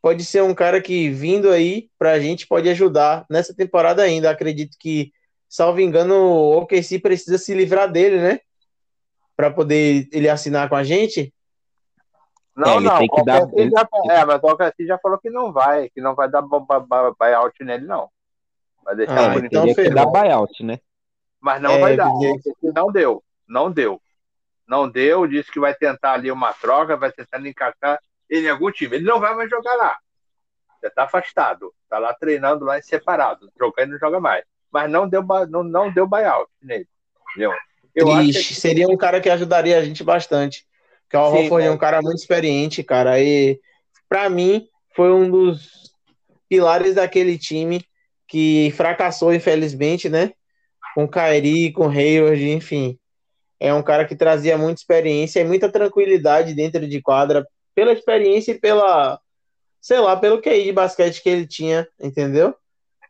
[0.00, 4.30] pode ser um cara que vindo aí pra gente pode ajudar nessa temporada ainda.
[4.30, 5.12] Acredito que,
[5.48, 8.40] salvo engano, o OKC precisa se livrar dele, né?
[9.36, 11.32] Pra poder ele assinar com a gente.
[12.54, 12.98] Não, É, ele não.
[12.98, 16.00] tem que dar- ele- já- é, mas o OKC já falou que não vai, que
[16.00, 18.08] não vai dar bu- bu- bu- buyout nele, não.
[18.82, 20.78] Vai deixar Ah, então teria que dar buyout, né?
[21.40, 22.08] Mas não É, vai dar.
[22.10, 23.22] porque- não deu.
[23.46, 24.00] Não deu.
[24.66, 28.70] Não deu, disse que vai tentar ali uma troca, vai tentar encaixar ele em algum
[28.72, 28.96] time.
[28.96, 29.98] Ele não vai mais jogar lá.
[30.82, 31.72] Já tá afastado.
[31.88, 33.50] Tá lá treinando lá em separado.
[33.58, 34.44] Jogar ele não joga mais.
[34.76, 36.86] Mas não deu, não, não deu buyout nele.
[37.30, 37.50] Entendeu?
[37.94, 40.66] Eu acho que Seria um cara que ajudaria a gente bastante.
[41.04, 43.18] Porque o Horford é mas- um cara muito experiente, cara.
[43.18, 43.58] E
[44.06, 45.94] para mim foi um dos
[46.46, 47.82] pilares daquele time
[48.28, 50.34] que fracassou, infelizmente, né?
[50.94, 52.98] Com Kyrie, com Hayward, enfim.
[53.58, 58.52] É um cara que trazia muita experiência e muita tranquilidade dentro de quadra, pela experiência
[58.52, 59.18] e pela,
[59.80, 62.54] sei lá, pelo QI de basquete que ele tinha, entendeu?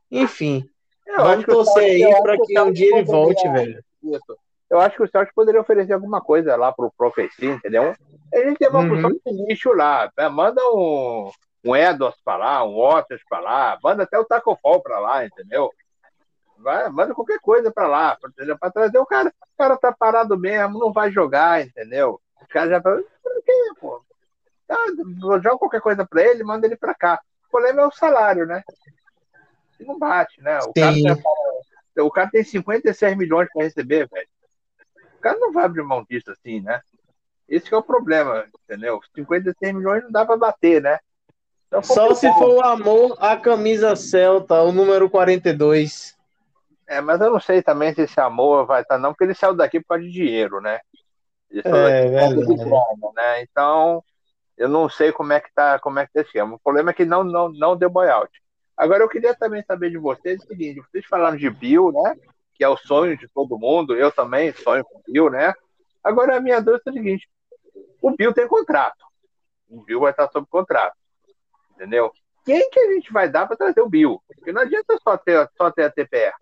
[0.08, 0.64] Enfim,
[1.06, 3.12] eu vamos acho que o torcer aí acho para o que um dia ele poderia-
[3.12, 3.84] volte, velho.
[4.02, 4.38] Isso.
[4.68, 7.94] Eu acho que o Celtics poderia oferecer alguma coisa lá pro Profeci, entendeu?
[8.34, 9.08] A gente tem uma Uhum.
[9.24, 10.10] de lixo lá.
[10.18, 10.28] né?
[10.28, 11.30] Manda um,
[11.64, 15.24] um Edwards pra lá, um Waters pra lá, manda até o Taco Fall pra lá,
[15.24, 15.70] entendeu?
[16.58, 18.16] Vai, manda qualquer coisa pra lá,
[18.60, 19.28] pra trazer o cara.
[19.28, 22.20] O cara tá parado mesmo, não vai jogar, entendeu?
[22.42, 22.80] Os caras já
[23.80, 24.02] pô?
[24.68, 24.86] Ah,
[25.42, 27.20] joga qualquer coisa pra ele, manda ele pra cá.
[27.46, 28.64] O problema é o salário, né?
[29.78, 30.58] E não bate, né?
[30.60, 30.92] O cara,
[31.94, 34.28] tem- o cara tem 56 milhões pra receber, velho.
[35.16, 36.80] O cara não vai abrir mão disso assim, né?
[37.48, 39.00] Esse que é o problema, entendeu?
[39.14, 40.98] 56 milhões não dá pra bater, né?
[41.68, 46.16] Então, Só se for o amor à camisa Celta, o número 42.
[46.86, 49.54] É, mas eu não sei também se esse amor vai estar, não, porque ele saiu
[49.54, 50.80] daqui por causa de dinheiro, né?
[51.50, 53.42] Ele saiu É, daqui por causa de grana, né?
[53.42, 54.04] Então,
[54.56, 56.54] eu não sei como é que tá, como é que tá esse esquema.
[56.54, 58.30] O problema é que não, não, não deu buyout.
[58.76, 62.16] Agora, eu queria também saber de vocês o seguinte: vocês falaram de Bill, né?
[62.54, 65.54] Que é o sonho de todo mundo, eu também sonho com Bill, né?
[66.04, 67.28] Agora, a minha dúvida é a seguinte:
[68.02, 69.04] o Bill tem contrato.
[69.68, 70.96] O Bill vai estar sob contrato.
[71.74, 72.12] Entendeu?
[72.44, 74.22] Quem que a gente vai dar para trazer o Bill?
[74.28, 76.32] Porque não adianta só ter, só ter a TPR.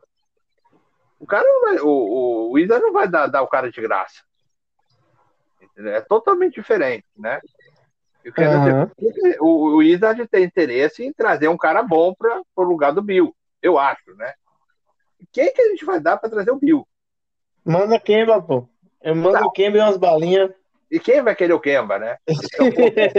[1.19, 3.81] O cara não vai, o, o, o Wizard não vai dar, dar o cara de
[3.81, 4.23] graça.
[5.63, 5.95] Entendeu?
[5.95, 7.41] É totalmente diferente, né?
[8.25, 8.91] Eu quero Aham.
[8.99, 13.03] dizer, o, o Wizard tem interesse em trazer um cara bom para o lugar do
[13.03, 14.33] Bill, eu acho, né?
[15.31, 16.89] Quem que a gente vai dar para trazer o Bill?
[17.65, 18.67] Manda Kemba, pô.
[19.03, 19.47] Eu mando Não.
[19.47, 20.51] o Kemba e umas balinhas.
[20.91, 22.17] E quem vai querer o Kemba, né?
[22.27, 23.11] Esse o ponto, né?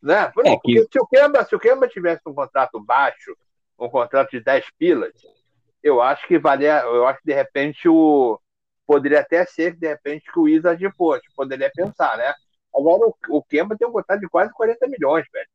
[0.00, 3.36] Não, É porque se o, Kemba, se o Kemba tivesse um contrato baixo,
[3.78, 5.12] um contrato de 10 pilas,
[5.82, 8.38] eu acho que valia, eu acho que de repente o
[8.86, 12.34] poderia até ser que de repente que o Wizard pô, poderia pensar, né?
[12.74, 15.48] Agora o, Kemba tem um contrato de quase 40 milhões, velho.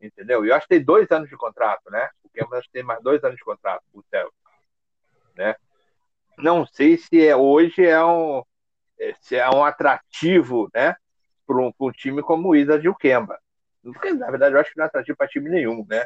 [0.00, 0.44] Entendeu?
[0.44, 2.08] E eu acho que tem dois anos de contrato, né?
[2.24, 4.36] O Kemba tem mais dois anos de contrato o Celtics,
[5.36, 5.54] né?
[6.36, 8.42] Não sei se é, hoje é um
[8.98, 10.96] é, se é um atrativo, né?
[11.46, 13.38] Para um, um time como o Wizard e o Kemba.
[13.82, 16.04] Porque, na verdade, eu acho que não é atrativo para time nenhum, né?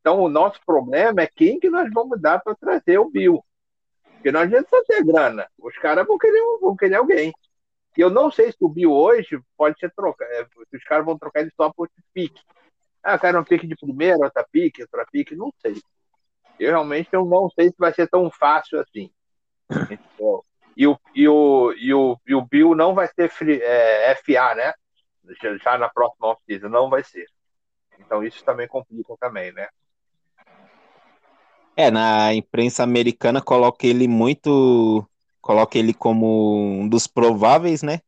[0.00, 3.42] Então, o nosso problema é quem que nós vamos dar para trazer o Bill.
[4.14, 5.48] Porque não adianta só ter grana.
[5.58, 7.32] Os caras vão querer, vão querer alguém.
[7.96, 10.48] E eu não sei se o Bill hoje pode ser trocado.
[10.70, 12.42] Se os caras vão trocar ele só por pique.
[13.02, 15.80] Ah, quero um pique de primeira, outra pique, outra pique, não sei.
[16.58, 19.10] Eu realmente eu não sei se vai ser tão fácil assim.
[19.70, 20.44] Entendeu?
[20.76, 24.54] E o, e o, e o, e o Bill não vai ser free, é, FA,
[24.56, 24.72] né?
[25.40, 27.26] Já, já na próxima off-season, não vai ser.
[27.98, 29.68] Então isso também complica também, né?
[31.76, 35.06] É, na imprensa americana coloca ele muito.
[35.44, 38.00] Coloca ele como um dos prováveis, né?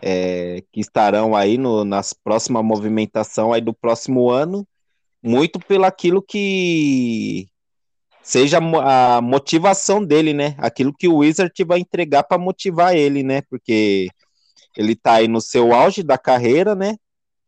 [0.00, 4.66] é, que estarão aí no, nas próxima movimentação aí do próximo ano,
[5.22, 7.48] muito pelo aquilo que
[8.22, 10.54] seja a motivação dele, né?
[10.58, 13.42] Aquilo que o Wizard vai entregar para motivar ele, né?
[13.42, 14.08] Porque
[14.76, 16.96] ele está aí no seu auge da carreira, né?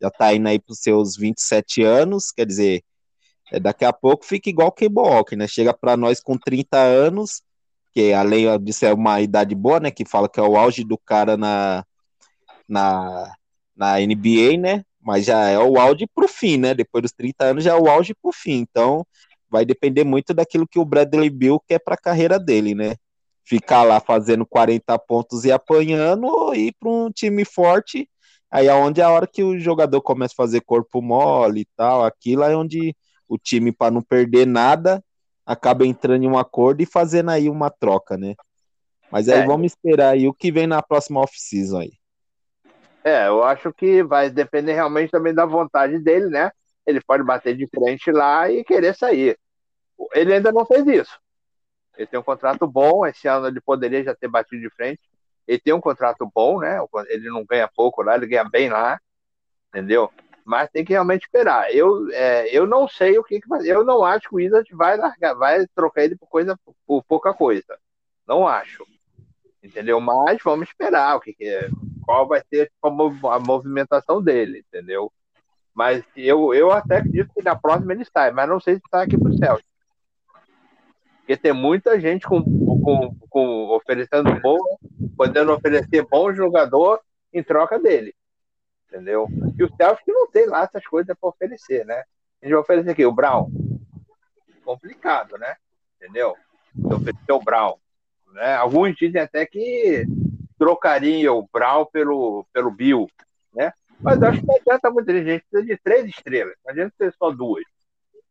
[0.01, 2.83] Já está indo aí para os seus 27 anos, quer dizer,
[3.51, 5.47] é, daqui a pouco fica igual o Walker, né?
[5.47, 7.41] Chega para nós com 30 anos,
[7.91, 9.91] que além disso é uma idade boa, né?
[9.91, 11.83] Que fala que é o auge do cara na,
[12.67, 13.33] na,
[13.75, 14.83] na NBA, né?
[15.01, 16.73] Mas já é o auge pro fim, né?
[16.73, 18.57] Depois dos 30 anos já é o auge pro fim.
[18.59, 19.05] Então
[19.49, 22.95] vai depender muito daquilo que o Bradley Bill quer para carreira dele, né?
[23.43, 28.07] Ficar lá fazendo 40 pontos e apanhando ou ir para um time forte.
[28.51, 31.67] Aí é onde é a hora que o jogador começa a fazer corpo mole e
[31.75, 32.95] tal, aquilo é onde
[33.27, 35.03] o time, para não perder nada,
[35.49, 38.35] acaba entrando em um acordo e fazendo aí uma troca, né?
[39.11, 39.45] Mas aí é.
[39.47, 41.93] vamos esperar aí o que vem na próxima off-season aí.
[43.03, 46.51] É, eu acho que vai depender realmente também da vontade dele, né?
[46.85, 49.39] Ele pode bater de frente lá e querer sair.
[50.13, 51.19] Ele ainda não fez isso.
[51.97, 55.01] Ele tem um contrato bom, esse ano ele poderia já ter batido de frente.
[55.47, 56.77] Ele tem um contrato bom, né?
[57.07, 58.99] Ele não ganha pouco lá, ele ganha bem lá,
[59.69, 60.11] entendeu?
[60.49, 61.71] Mas tem que realmente esperar.
[61.71, 63.71] Eu, é, eu não sei o que, que fazer.
[63.71, 67.31] Eu não acho que o Wizard vai largar, vai trocar ele por coisa por pouca
[67.35, 67.77] coisa.
[68.27, 68.83] Não acho.
[69.61, 70.01] Entendeu?
[70.01, 71.69] Mas vamos esperar o que, que é,
[72.03, 75.13] qual vai ser a movimentação dele, entendeu?
[75.71, 79.03] Mas eu, eu até acredito que na próxima ele sai, mas não sei se está
[79.03, 79.59] aqui para o céu.
[81.19, 84.57] Porque tem muita gente com, com, com oferecendo bom,
[85.15, 86.99] podendo oferecer bom jogador
[87.31, 88.15] em troca dele
[88.89, 89.27] entendeu?
[89.57, 92.03] E o Celtic não tem lá essas coisas para oferecer, né?
[92.41, 93.49] A gente vai oferecer aqui o Brown.
[94.63, 95.55] Complicado, né?
[95.95, 96.35] Entendeu?
[96.75, 97.75] Se oferecer o Brown.
[98.33, 98.55] Né?
[98.55, 100.05] Alguns dizem até que
[100.57, 103.07] trocariam o Brown pelo, pelo Bill,
[103.53, 103.71] né?
[103.99, 107.13] Mas acho que não adianta muito, a gente precisa de três estrelas, não adianta ter
[107.13, 107.63] só duas.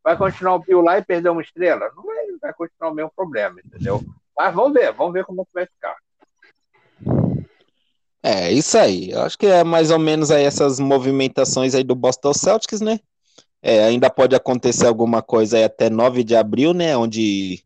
[0.03, 1.91] Vai continuar o Bill lá e perder uma estrela?
[1.95, 4.01] Não vai, vai continuar o mesmo problema, entendeu?
[4.37, 5.97] Mas vamos ver, vamos ver como é que vai ficar.
[8.23, 9.11] É, isso aí.
[9.11, 12.99] Eu acho que é mais ou menos aí essas movimentações aí do Boston Celtics, né?
[13.63, 16.97] É, ainda pode acontecer alguma coisa aí até 9 de abril, né?
[16.97, 17.63] Onde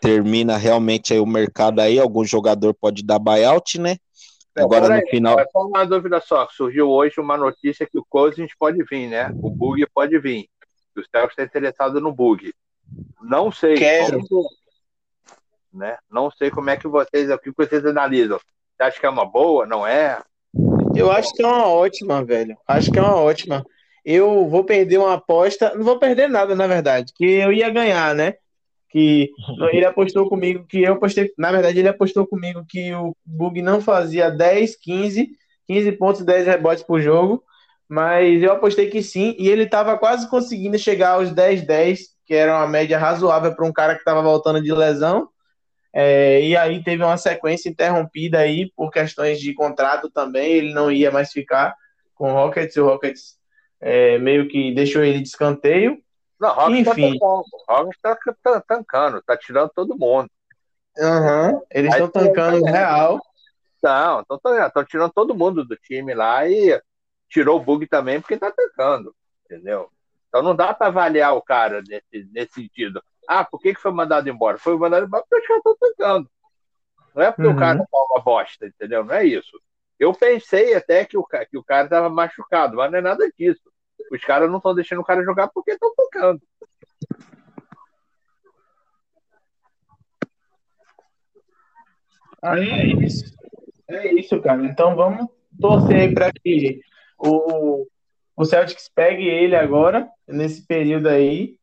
[0.00, 3.96] termina realmente aí o mercado aí, algum jogador pode dar buyout, né?
[4.56, 5.38] Agora no aí, final.
[5.38, 9.30] É só uma dúvida só, surgiu hoje uma notícia que o Cousins pode vir, né?
[9.40, 10.48] O Bug pode vir.
[10.96, 12.52] O Celtics está interessado no Bug.
[13.22, 13.76] Não sei.
[13.76, 14.20] Quero.
[14.28, 14.48] Como,
[15.72, 15.96] né?
[16.10, 18.38] Não sei como é que vocês, o que vocês analisam.
[18.82, 19.64] Você acha que é uma boa?
[19.64, 20.20] Não é?
[20.96, 22.56] Eu acho que é uma ótima, velho.
[22.66, 23.64] Acho que é uma ótima.
[24.04, 25.72] Eu vou perder uma aposta.
[25.76, 27.12] Não vou perder nada, na verdade.
[27.14, 28.34] Que eu ia ganhar, né?
[28.90, 29.30] Que
[29.72, 31.30] ele apostou comigo que eu apostei.
[31.38, 35.28] Na verdade, ele apostou comigo que o Bug não fazia 10, 15,
[35.68, 37.44] 15 pontos e 10 rebotes por jogo.
[37.88, 39.36] Mas eu apostei que sim.
[39.38, 43.64] E ele estava quase conseguindo chegar aos 10, 10, que era uma média razoável para
[43.64, 45.28] um cara que estava voltando de lesão.
[45.94, 50.90] É, e aí teve uma sequência interrompida aí por questões de contrato também, ele não
[50.90, 51.74] ia mais ficar
[52.14, 53.36] com o Rockets, o Rockets
[53.80, 55.98] é, meio que deixou ele de escanteio.
[56.40, 57.18] Não, o Rockets tá Enfim.
[57.18, 60.30] Tá Rockets tá, tá, tancando, tá tirando todo mundo.
[60.98, 63.20] Uhum, eles estão tancando real.
[63.82, 66.80] Não, estão tirando todo mundo do time lá e
[67.28, 69.14] tirou o bug também porque tá tancando,
[69.44, 69.90] entendeu?
[70.28, 73.02] Então não dá para avaliar o cara nesse, nesse sentido.
[73.28, 74.58] Ah, por que, que foi mandado embora?
[74.58, 76.30] Foi mandado embora porque os caras estão tancando.
[77.14, 77.54] Não é porque uhum.
[77.54, 79.04] o cara tá uma bosta, entendeu?
[79.04, 79.60] Não é isso.
[79.98, 83.60] Eu pensei até que o, que o cara estava machucado, mas não é nada disso.
[84.10, 86.40] Os caras não estão deixando o cara jogar porque estão tocando.
[92.42, 93.32] Aí é isso.
[93.88, 94.64] É isso, cara.
[94.64, 95.28] Então vamos
[95.60, 96.80] torcer para que
[97.16, 97.86] o,
[98.36, 101.56] o Celtics pegue ele agora, nesse período aí,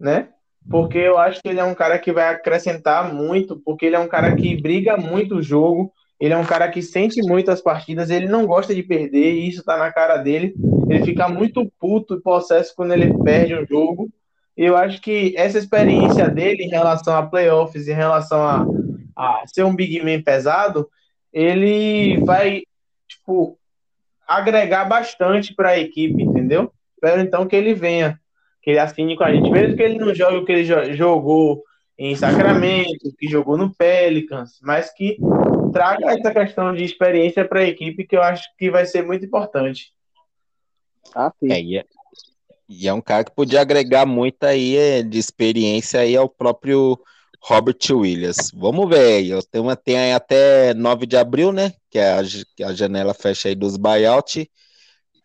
[0.00, 0.33] né?
[0.68, 3.98] Porque eu acho que ele é um cara que vai acrescentar muito, porque ele é
[3.98, 7.60] um cara que briga muito o jogo, ele é um cara que sente muito as
[7.60, 10.54] partidas, ele não gosta de perder, e isso tá na cara dele.
[10.88, 14.08] Ele fica muito puto e possesso quando ele perde um jogo.
[14.56, 18.64] E eu acho que essa experiência dele em relação a playoffs, em relação a,
[19.16, 20.88] a ser um big man pesado,
[21.32, 22.62] ele vai,
[23.08, 23.58] tipo,
[24.26, 26.72] agregar bastante para a equipe, entendeu?
[26.94, 28.18] Espero então que ele venha
[28.64, 31.62] que ele assine com a gente, mesmo que ele não jogue o que ele jogou
[31.98, 35.18] em Sacramento, que jogou no Pelicans, mas que
[35.70, 39.26] traga essa questão de experiência para a equipe que eu acho que vai ser muito
[39.26, 39.92] importante.
[41.14, 41.52] Ah, sim.
[41.52, 41.84] É, e, é,
[42.66, 46.98] e, é, um cara que podia agregar muito aí é, de experiência aí ao próprio
[47.42, 48.50] Robert Williams.
[48.54, 49.28] Vamos ver aí.
[49.28, 51.74] Eu tenho, tem aí até 9 de abril, né?
[51.90, 52.22] Que é a,
[52.56, 54.50] que a janela fecha aí dos buyout.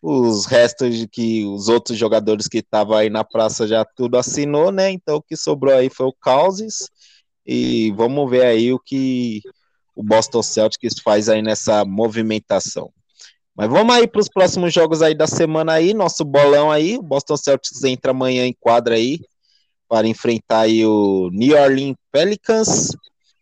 [0.02, 4.72] Os restos de que os outros jogadores que estavam aí na praça já tudo assinou,
[4.72, 4.90] né?
[4.90, 6.88] Então o que sobrou aí foi o Causes.
[7.46, 9.42] E vamos ver aí o que
[9.94, 12.90] o Boston Celtics faz aí nessa movimentação.
[13.54, 17.02] Mas vamos aí para os próximos jogos aí da semana aí, nosso bolão aí, o
[17.02, 19.20] Boston Celtics entra amanhã em quadra aí
[19.88, 22.96] para enfrentar aí o New Orleans Pelicans,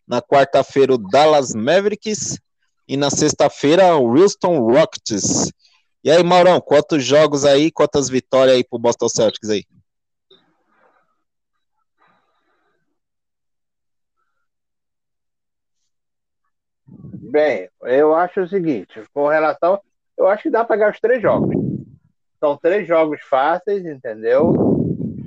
[0.07, 2.39] na quarta-feira o Dallas Mavericks
[2.87, 5.51] e na sexta-feira o Houston Rockets.
[6.01, 9.65] E aí, Maurão, quantos jogos aí, quantas vitórias aí pro Boston Celtics aí?
[17.31, 19.79] Bem, eu acho o seguinte, com relação
[20.17, 21.55] eu acho que dá para ganhar os três jogos.
[22.39, 24.53] São três jogos fáceis, entendeu?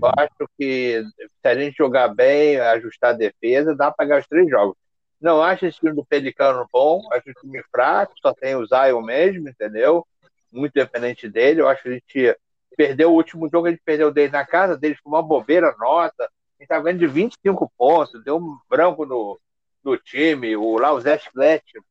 [0.02, 1.02] Eu acho que
[1.40, 4.76] se a gente jogar bem, ajustar a defesa, dá para ganhar os três jogos.
[5.18, 9.00] Não acho esse time do Pelicano bom, acho o time fraco, só tem o Zion
[9.02, 10.06] mesmo, entendeu?
[10.52, 11.60] Muito dependente dele.
[11.60, 12.36] Eu acho que a gente
[12.76, 16.24] perdeu o último jogo, a gente perdeu dele na casa deles com uma bobeira nota.
[16.24, 19.40] A gente tá ganhando de 25 pontos, deu um branco no,
[19.82, 20.56] no time.
[20.56, 21.18] O lá, o Zé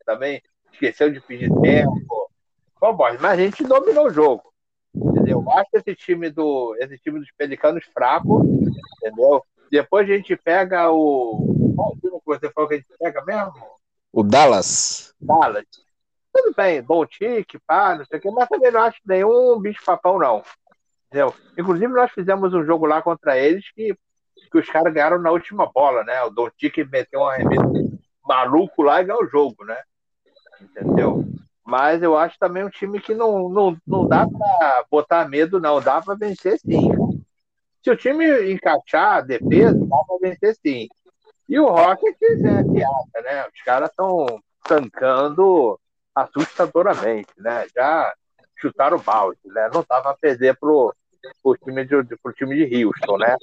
[0.06, 0.42] também
[0.72, 2.30] esqueceu de pedir tempo.
[2.80, 4.52] Bom, mas a gente dominou o jogo.
[4.94, 5.44] Entendeu?
[5.46, 8.44] Eu acho esse time do esse time dos pelicanos fraco,
[8.98, 9.44] entendeu?
[9.72, 13.54] Depois a gente pega o qual time que você falou que a gente pega mesmo?
[14.12, 15.16] O Dallas.
[15.22, 15.66] Dallas.
[16.34, 19.84] Tudo bem, bom tique, pá, não sei o que, mas também não acho nenhum bicho
[19.86, 20.44] papão, não.
[21.08, 21.34] Entendeu?
[21.58, 23.94] Inclusive, nós fizemos um jogo lá contra eles que,
[24.50, 26.24] que os caras ganharam na última bola, né?
[26.24, 29.78] O Don Tique meteu um arremesso maluco lá e ganhou o jogo, né?
[30.62, 31.26] Entendeu?
[31.66, 35.82] Mas eu acho também um time que não, não, não dá para botar medo, não.
[35.82, 36.90] Dá para vencer sim.
[37.84, 40.88] Se o time encaixar a defesa, dá para vencer sim.
[41.50, 43.46] E o Rockets é piada, né?
[43.54, 44.26] Os caras estão
[44.64, 45.78] tancando
[46.16, 47.66] assustadoramente, né?
[47.76, 48.14] Já
[48.58, 49.70] chutaram o balde, né?
[49.74, 50.94] Não tava a perder pro,
[51.42, 53.36] pro, time de, pro time de Houston, né?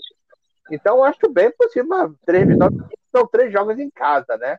[0.71, 2.81] Então, acho bem possível três vitórias.
[3.15, 4.57] São três jogos em casa, né?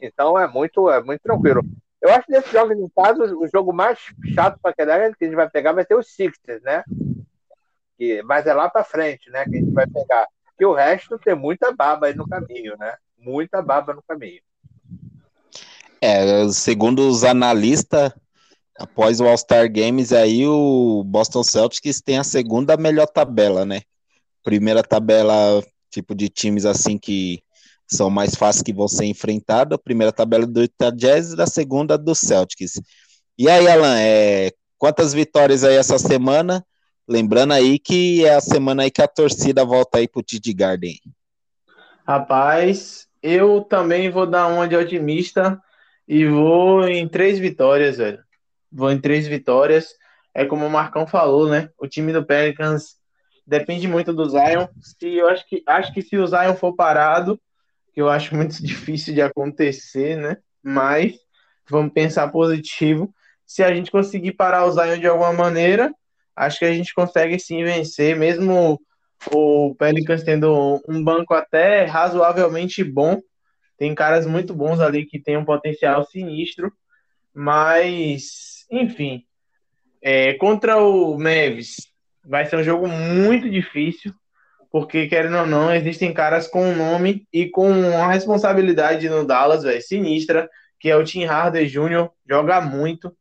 [0.00, 1.62] Então, é muito, é muito tranquilo.
[2.00, 3.98] Eu acho que desses jogos em casa, o jogo mais
[4.34, 6.84] chato para quedar que a gente vai pegar vai ser os Sixers, né?
[7.96, 9.44] Que, mas é lá para frente, né?
[9.44, 10.26] Que a gente vai pegar.
[10.56, 12.94] Que o resto tem muita baba aí no caminho, né?
[13.16, 14.42] Muita baba no caminho.
[16.06, 18.12] É, segundo os analistas,
[18.78, 23.80] após o All-Star Games, aí o Boston Celtics tem a segunda melhor tabela, né?
[24.42, 27.42] Primeira tabela, tipo de times assim que
[27.90, 29.78] são mais fáceis que vão ser enfrentados.
[29.82, 32.78] Primeira tabela do Utah Jazz e a segunda do Celtics.
[33.38, 36.62] E aí, Alan, é, quantas vitórias aí essa semana?
[37.08, 41.00] Lembrando aí que é a semana aí que a torcida volta aí pro TD Garden.
[42.06, 45.58] Rapaz, eu também vou dar uma de otimista
[46.06, 48.22] e vou em três vitórias, velho.
[48.70, 49.94] Vou em três vitórias.
[50.34, 51.70] É como o Marcão falou, né?
[51.78, 52.96] O time do Pelicans
[53.46, 54.66] depende muito do Zion.
[54.80, 57.40] Se eu acho que acho que se o Zion for parado,
[57.92, 60.36] que eu acho muito difícil de acontecer, né?
[60.62, 61.14] Mas
[61.68, 63.14] vamos pensar positivo.
[63.46, 65.92] Se a gente conseguir parar o Zion de alguma maneira,
[66.34, 68.80] acho que a gente consegue sim vencer, mesmo
[69.32, 73.20] o Pelicans tendo um banco até razoavelmente bom.
[73.76, 76.72] Tem caras muito bons ali que tem um potencial sinistro,
[77.34, 79.24] mas enfim,
[80.02, 81.88] é, contra o Mavis
[82.24, 84.14] vai ser um jogo muito difícil
[84.74, 89.80] porque, querendo ou não, existem caras com nome e com uma responsabilidade no Dallas, velho,
[89.80, 90.50] sinistra,
[90.80, 93.16] que é o Tim Harder Jr., joga muito,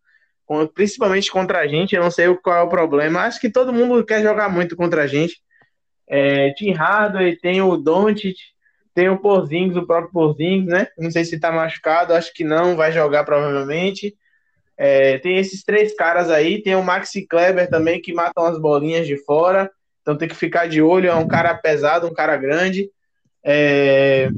[0.74, 4.04] principalmente contra a gente, eu não sei qual é o problema, acho que todo mundo
[4.04, 5.44] quer jogar muito contra a gente.
[6.10, 8.36] É, Tim Harder, tem o Doncic,
[8.94, 10.88] tem o Porzingis, o próprio Porzingis, né?
[10.98, 14.16] Não sei se tá machucado, acho que não, vai jogar provavelmente.
[14.78, 19.08] É, tem esses três caras aí, tem o Maxi Kleber também, que matam as bolinhas
[19.08, 19.72] de fora.
[20.02, 22.90] Então tem que ficar de olho, é um cara pesado, um cara grande.
[23.44, 24.30] É...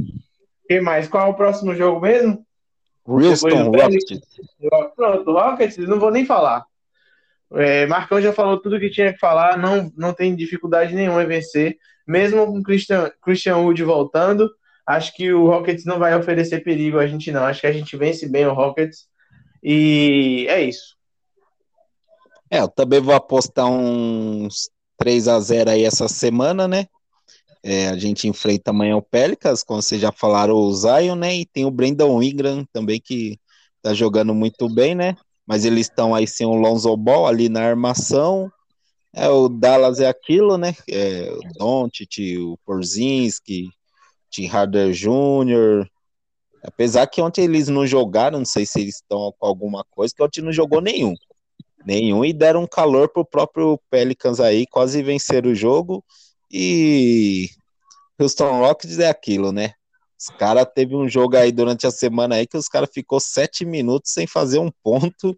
[0.67, 1.07] Quem mais?
[1.07, 2.45] Qual é o próximo jogo mesmo?
[3.05, 4.39] Houston Rockets.
[4.95, 6.65] Pronto, Rockets, não vou nem falar.
[7.53, 11.27] É, Marcão já falou tudo que tinha que falar, não, não tem dificuldade nenhuma em
[11.27, 11.77] vencer.
[12.07, 14.49] Mesmo com Christian, Christian Wood voltando,
[14.85, 17.43] acho que o Rockets não vai oferecer perigo a gente, não.
[17.43, 19.07] Acho que a gente vence bem o Rockets.
[19.63, 20.95] E é isso.
[22.49, 26.85] É, eu também vou apostar uns 3 a 0 aí essa semana, né?
[27.63, 31.35] É, a gente enfrenta amanhã o Pelicans, como vocês já falaram, o Zion, né?
[31.35, 33.39] E tem o Brandon Ingram também, que
[33.81, 35.15] tá jogando muito bem, né?
[35.47, 38.51] Mas eles estão aí sem o Lonzo Ball ali na armação.
[39.17, 40.75] É, o Dallas é aquilo, né?
[40.89, 43.69] É, o Doncic, o Porzinski,
[44.29, 45.89] Tim Harder Jr.,
[46.61, 50.21] apesar que ontem eles não jogaram, não sei se eles estão com alguma coisa, que
[50.21, 51.13] ontem não jogou nenhum.
[51.85, 56.03] Nenhum, e deram um calor pro próprio Pelicans aí, quase venceram o jogo,
[56.51, 57.47] e
[58.19, 59.75] Houston Rockets é aquilo, né?
[60.19, 63.63] Os caras teve um jogo aí durante a semana aí que os caras ficou sete
[63.63, 65.37] minutos sem fazer um ponto,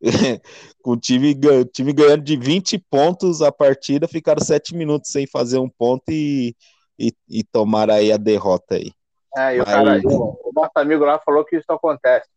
[0.82, 1.34] com o time,
[1.72, 6.54] time ganhando de 20 pontos a partida, ficaram sete minutos sem fazer um ponto e,
[6.98, 8.92] e, e tomaram aí a derrota aí.
[9.36, 12.28] É, e o, cara, o nosso amigo lá falou que isso acontece.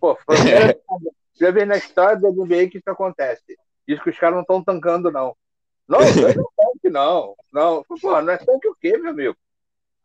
[0.00, 0.36] Pô, foi
[1.34, 3.56] já vi na história da NBA que isso acontece.
[3.86, 5.36] Diz que os caras não estão tancando, não.
[5.88, 7.34] Não, não é tanque, não.
[7.52, 9.36] Não, pô, não é tanque o quê, meu amigo?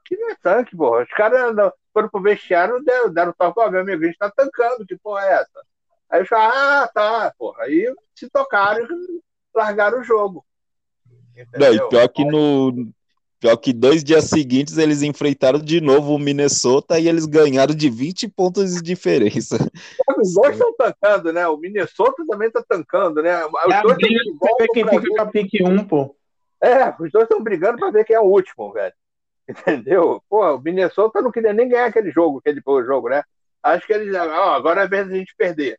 [0.05, 1.03] Que não é tanque, porra.
[1.03, 1.55] Os caras
[1.93, 5.25] foram pro vestiário, deram, deram toque, ó, meu amigo, a gente tá tancando, que porra
[5.25, 5.61] é essa?
[6.09, 7.63] Aí os caras, ah, tá, porra.
[7.63, 9.21] Aí se tocaram e
[9.55, 10.45] largaram o jogo.
[11.55, 12.91] Não, e pior que no,
[13.39, 17.87] Pior que dois dias seguintes eles enfrentaram de novo o Minnesota e eles ganharam de
[17.87, 19.57] 20 pontos de diferença.
[20.17, 21.47] Os dois estão tancando, né?
[21.47, 23.45] O Minnesota também está tancando, né?
[23.45, 24.19] Os é dois briga
[24.57, 26.15] ver quem fica com a pique 1, pô.
[26.59, 28.93] É, os dois estão brigando para ver quem é o último, velho.
[29.47, 30.23] Entendeu?
[30.27, 33.21] Pô, o Minnesota não queria nem ganhar aquele jogo, aquele jogo, né?
[33.61, 35.77] Acho que eles, ó, agora é vez a gente perder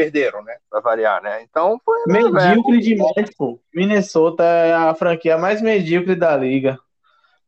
[0.00, 0.56] perderam, né?
[0.70, 1.42] Pra variar, né?
[1.42, 2.00] Então foi.
[2.06, 3.60] Né, medíocre demais, pô.
[3.74, 6.78] Minnesota é a franquia mais medíocre da liga.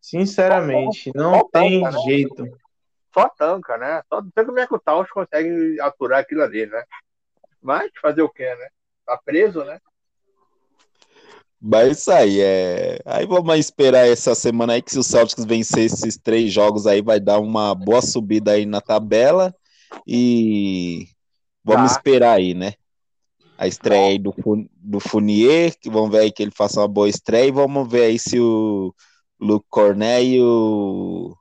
[0.01, 2.03] Sinceramente, só, não só tem tanca, né?
[2.05, 2.43] jeito.
[2.43, 2.53] Né?
[3.15, 4.03] Só tanca, né?
[4.09, 6.83] Só não sei como é que o Taos consegue aturar aquilo ali, né?
[7.63, 8.69] Mas fazer o quê, né?
[9.07, 9.79] Tá preso, né?
[11.61, 12.99] Mas isso aí, é.
[13.05, 17.01] Aí vamos esperar essa semana aí que se o Celtics vencer esses três jogos aí,
[17.01, 19.55] vai dar uma boa subida aí na tabela.
[20.05, 21.07] E
[21.65, 21.97] Vamos tá.
[21.97, 22.75] esperar aí, né?
[23.57, 24.35] A estreia aí do,
[24.77, 28.05] do Funier, que vamos ver aí que ele faça uma boa estreia, e vamos ver
[28.05, 28.95] aí se o
[29.41, 31.37] Luke Cornet e o.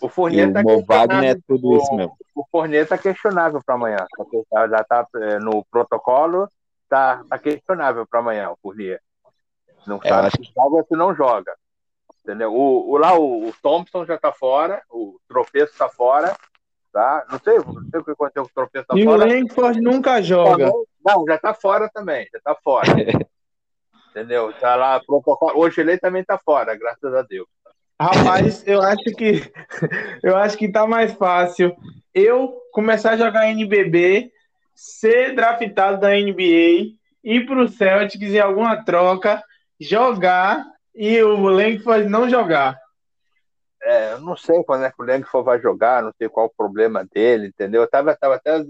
[0.00, 2.16] O Fournier tá o Wagner é tudo isso mesmo.
[2.34, 4.06] O Fournier tá questionável para amanhã.
[4.70, 6.48] Já tá é, no protocolo,
[6.88, 9.00] tá, tá questionável para amanhã, o Fournier.
[9.86, 11.52] Não é, sabe se joga ou se não joga.
[12.22, 12.54] Entendeu?
[12.54, 16.36] O, o, lá o, o Thompson já tá fora, o tropeço tá fora,
[16.92, 17.26] tá?
[17.30, 19.24] Não sei, não sei o que aconteceu com o tropeço tá e fora.
[19.24, 20.70] O Langford nunca joga.
[21.04, 22.88] Não, já tá fora também, já tá fora.
[24.10, 24.52] Entendeu?
[24.54, 25.00] Tá lá,
[25.54, 27.46] hoje ele também tá fora, graças a Deus.
[28.00, 29.42] Rapaz, eu acho que
[30.22, 31.76] eu acho que tá mais fácil
[32.14, 34.30] eu começar a jogar NBB,
[34.74, 39.42] ser draftado da NBA, ir pro Celtics em alguma troca,
[39.80, 40.64] jogar
[40.94, 42.78] e o Langford não jogar.
[43.88, 46.54] É, eu não sei quando é que o Langford vai jogar, não sei qual o
[46.54, 47.80] problema dele, entendeu?
[47.80, 48.62] Eu tava, tava até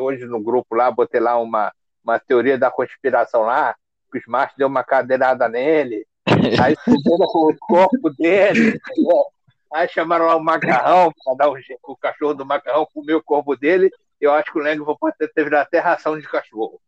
[0.00, 1.70] hoje no grupo lá, botei lá uma,
[2.02, 3.76] uma teoria da conspiração lá,
[4.10, 6.06] que o Smart deu uma cadeirada nele,
[6.64, 9.26] aí subiram o corpo dele, entendeu?
[9.74, 13.54] aí chamaram lá o macarrão para dar o, o cachorro do macarrão comer o corpo
[13.54, 13.90] dele.
[14.18, 16.80] Eu acho que o Langford pode ter, ter virado até ração de cachorro.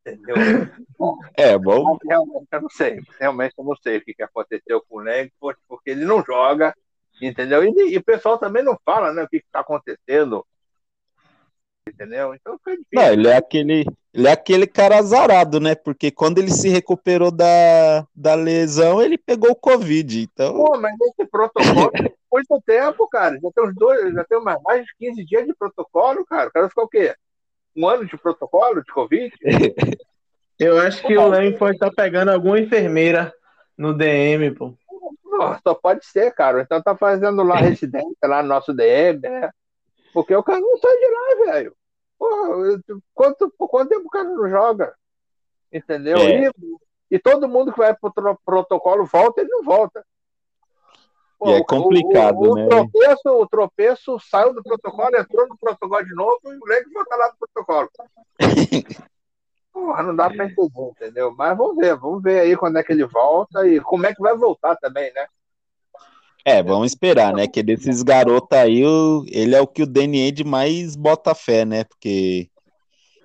[0.00, 0.34] Entendeu?
[1.36, 1.98] É, bom.
[2.06, 3.00] realmente eu não sei.
[3.20, 6.74] Realmente eu não sei o que, aconteceu com o Langford, porque ele não joga
[7.20, 7.64] entendeu?
[7.64, 10.44] E, e, o pessoal também não fala, né, o que está acontecendo,
[11.88, 12.34] entendeu?
[12.34, 12.88] Então foi difícil.
[12.92, 15.74] Não, ele é aquele, ele é aquele cara azarado, né?
[15.74, 20.54] Porque quando ele se recuperou da, da lesão, ele pegou o Covid, então...
[20.54, 24.62] Pô, mas esse protocolo tem muito tempo, cara, já tem uns dois, já tem mais,
[24.62, 27.14] mais de 15 dias de protocolo, cara, o cara ficou o quê?
[27.76, 29.32] Um ano de protocolo de Covid?
[30.58, 33.32] Eu acho que o Leme pode estar pegando alguma enfermeira
[33.76, 34.74] no DM, pô
[35.62, 36.62] só pode ser, cara.
[36.62, 39.50] Então tá fazendo lá residência lá no nosso DM, né?
[40.12, 41.76] Porque o cara não sai de lá, velho.
[43.14, 44.94] Quanto, por quanto tempo o cara não joga?
[45.72, 46.18] Entendeu?
[46.18, 46.46] É.
[46.46, 46.52] E,
[47.12, 48.12] e, todo mundo que vai pro
[48.44, 50.04] protocolo volta, ele não volta.
[51.38, 52.64] Pô, e é complicado, o, o, né?
[52.64, 56.90] O tropeço, o tropeço saiu do protocolo, entrou no protocolo de novo e o moleque
[56.90, 57.90] volta lá no protocolo.
[59.72, 61.34] Porra, não dá para entender, entendeu?
[61.36, 64.20] Mas vamos ver, vamos ver aí quando é que ele volta e como é que
[64.20, 65.26] vai voltar também, né?
[66.44, 67.46] É, vamos esperar, né?
[67.46, 68.82] Que desses garotos aí,
[69.30, 71.84] ele é o que o Danny Ainge mais bota fé, né?
[71.84, 72.48] Porque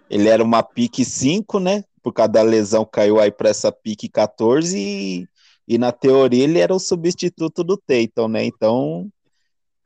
[0.09, 1.83] ele era uma pique 5, né?
[2.01, 5.27] Por causa da lesão, caiu aí para essa pique 14 e,
[5.67, 8.43] e na teoria ele era o substituto do Tatum, né?
[8.43, 9.09] Então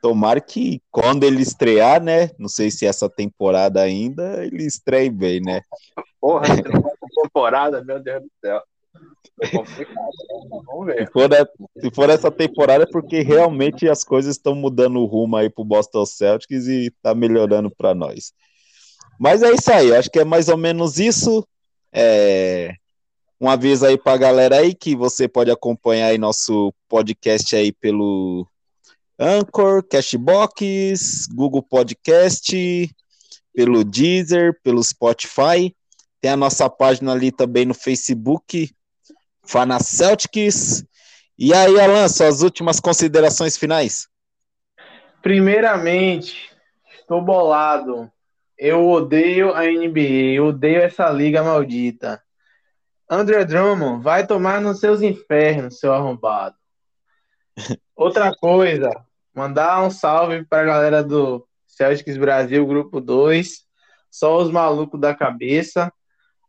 [0.01, 2.29] Tomara que quando ele estrear, né?
[2.37, 5.61] Não sei se essa temporada ainda, ele estreie bem, né?
[6.27, 6.43] Porra,
[7.23, 8.61] temporada, meu Deus do céu.
[9.41, 11.05] É né?
[11.05, 11.29] Se for,
[11.79, 15.63] se for, essa temporada, é porque realmente as coisas estão mudando o rumo aí pro
[15.63, 18.33] Boston Celtics e tá melhorando para nós.
[19.17, 21.47] Mas é isso aí, acho que é mais ou menos isso.
[21.93, 22.73] É...
[23.39, 28.45] Um aviso aí pra galera aí que você pode acompanhar aí nosso podcast aí pelo
[29.17, 32.93] Anchor, Cashbox, Google Podcast,
[33.53, 35.73] pelo Deezer, pelo Spotify.
[36.19, 38.73] Tem a nossa página ali também no Facebook,
[39.43, 40.83] Fana Celtics.
[41.37, 44.07] E aí, Alan, suas últimas considerações finais?
[45.21, 46.51] Primeiramente,
[46.99, 48.11] estou bolado.
[48.57, 52.21] Eu odeio a NBA, eu odeio essa liga maldita.
[53.09, 56.55] André Drummond, vai tomar nos seus infernos, seu arrombado.
[57.95, 58.91] Outra coisa,
[59.33, 63.65] mandar um salve para a galera do Celtics Brasil, grupo 2.
[64.09, 65.93] Só os malucos da cabeça.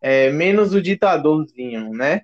[0.01, 2.23] É, menos o ditadorzinho, né?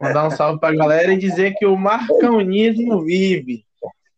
[0.00, 3.64] Mandar um salve para a galera e dizer que o marcanismo vive.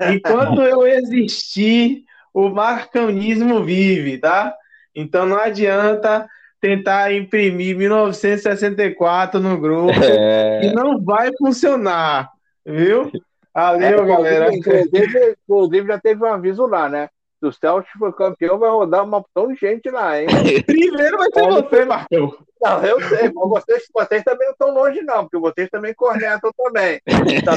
[0.00, 2.04] Enquanto eu existir,
[2.34, 4.54] o marcanismo vive, tá?
[4.94, 6.28] Então não adianta
[6.60, 10.64] tentar imprimir 1964 no grupo é...
[10.64, 12.30] e não vai funcionar,
[12.64, 13.10] viu?
[13.54, 14.54] Valeu, é, galera.
[14.54, 17.08] Inclusive, inclusive, já teve um aviso lá, né?
[17.40, 20.26] Se o Celtic for campeão, vai rodar uma opção de gente lá, hein?
[20.66, 22.36] Primeiro vai ser você, Marcão.
[22.60, 26.50] Não, eu sei, mas vocês, vocês também não estão longe, não, porque vocês também cornetam
[26.56, 27.00] também.
[27.44, 27.52] Tá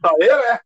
[0.00, 0.60] só eu, é?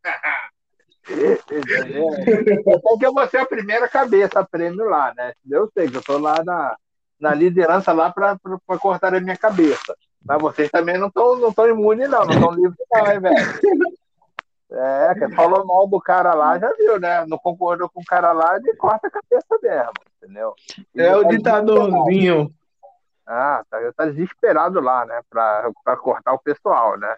[2.83, 5.35] Porque vou ser a primeira cabeça prêmio lá, né?
[5.51, 6.77] Eu sei que eu tô lá na,
[7.21, 8.39] na liderança lá para
[8.81, 9.95] cortar a minha cabeça.
[10.25, 13.95] Mas vocês também não estão não tão imunes, não, não estão livres, não, hein, velho?
[14.73, 17.25] É, que falou mal do cara lá, já viu, né?
[17.27, 20.55] Não concordou com o cara lá, ele corta a cabeça mesmo, entendeu?
[20.97, 22.53] é o ditadorzinho.
[23.27, 25.21] Ah, tá, tá desesperado lá, né?
[25.31, 27.17] Pra, pra cortar o pessoal, né?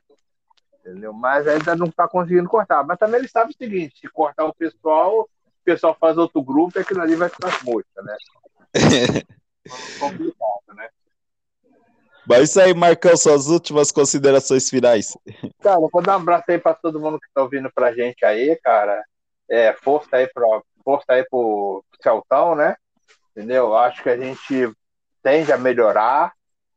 [0.86, 1.12] entendeu?
[1.12, 2.84] Mas ainda não está conseguindo cortar.
[2.84, 5.28] Mas também ele sabe o seguinte: se cortar o pessoal, o
[5.64, 8.16] pessoal faz outro grupo e aquilo ali vai ficar mosca, né?
[9.98, 10.88] complicado, né?
[12.28, 15.16] Mas isso aí, Marcão, suas últimas considerações finais.
[15.60, 18.56] Cara, vou dar um abraço aí para todo mundo que está ouvindo pra gente aí,
[18.62, 19.02] cara.
[19.48, 22.76] É, força aí pro, força aí pro Celtão, né?
[23.30, 23.76] Entendeu?
[23.76, 24.72] Acho que a gente
[25.26, 26.32] tende a melhorar,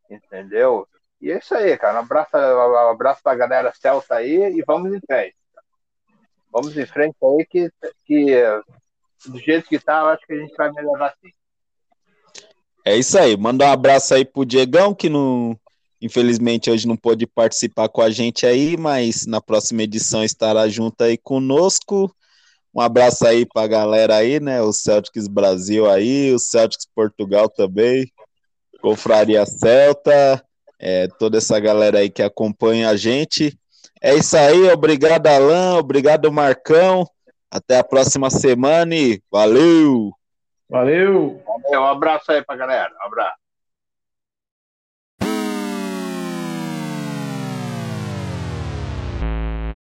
[0.10, 0.88] entendeu?
[1.22, 1.98] E é isso aí, cara.
[1.98, 5.36] Um abraço, um abraço pra galera Celta aí e vamos em frente.
[6.52, 7.70] Vamos em frente aí que,
[8.08, 8.42] que
[9.28, 11.30] do jeito que tá, eu acho que a gente vai melhorar sim.
[12.84, 13.38] É isso aí.
[13.38, 15.56] Manda um abraço aí pro Diegão, que não,
[16.02, 21.04] infelizmente hoje não pôde participar com a gente aí, mas na próxima edição estará junto
[21.04, 22.12] aí conosco.
[22.74, 24.60] Um abraço aí pra galera aí, né?
[24.60, 28.12] O Celtics Brasil aí, o Celtics Portugal também,
[28.82, 30.44] Confraria Celta
[30.80, 33.58] é, toda essa galera aí que acompanha a gente.
[34.02, 37.06] É isso aí, obrigado, Alan, obrigado, Marcão.
[37.52, 40.12] Até a próxima semana e valeu!
[40.70, 41.44] Valeu!
[41.72, 43.49] Um abraço aí pra galera, um abraço.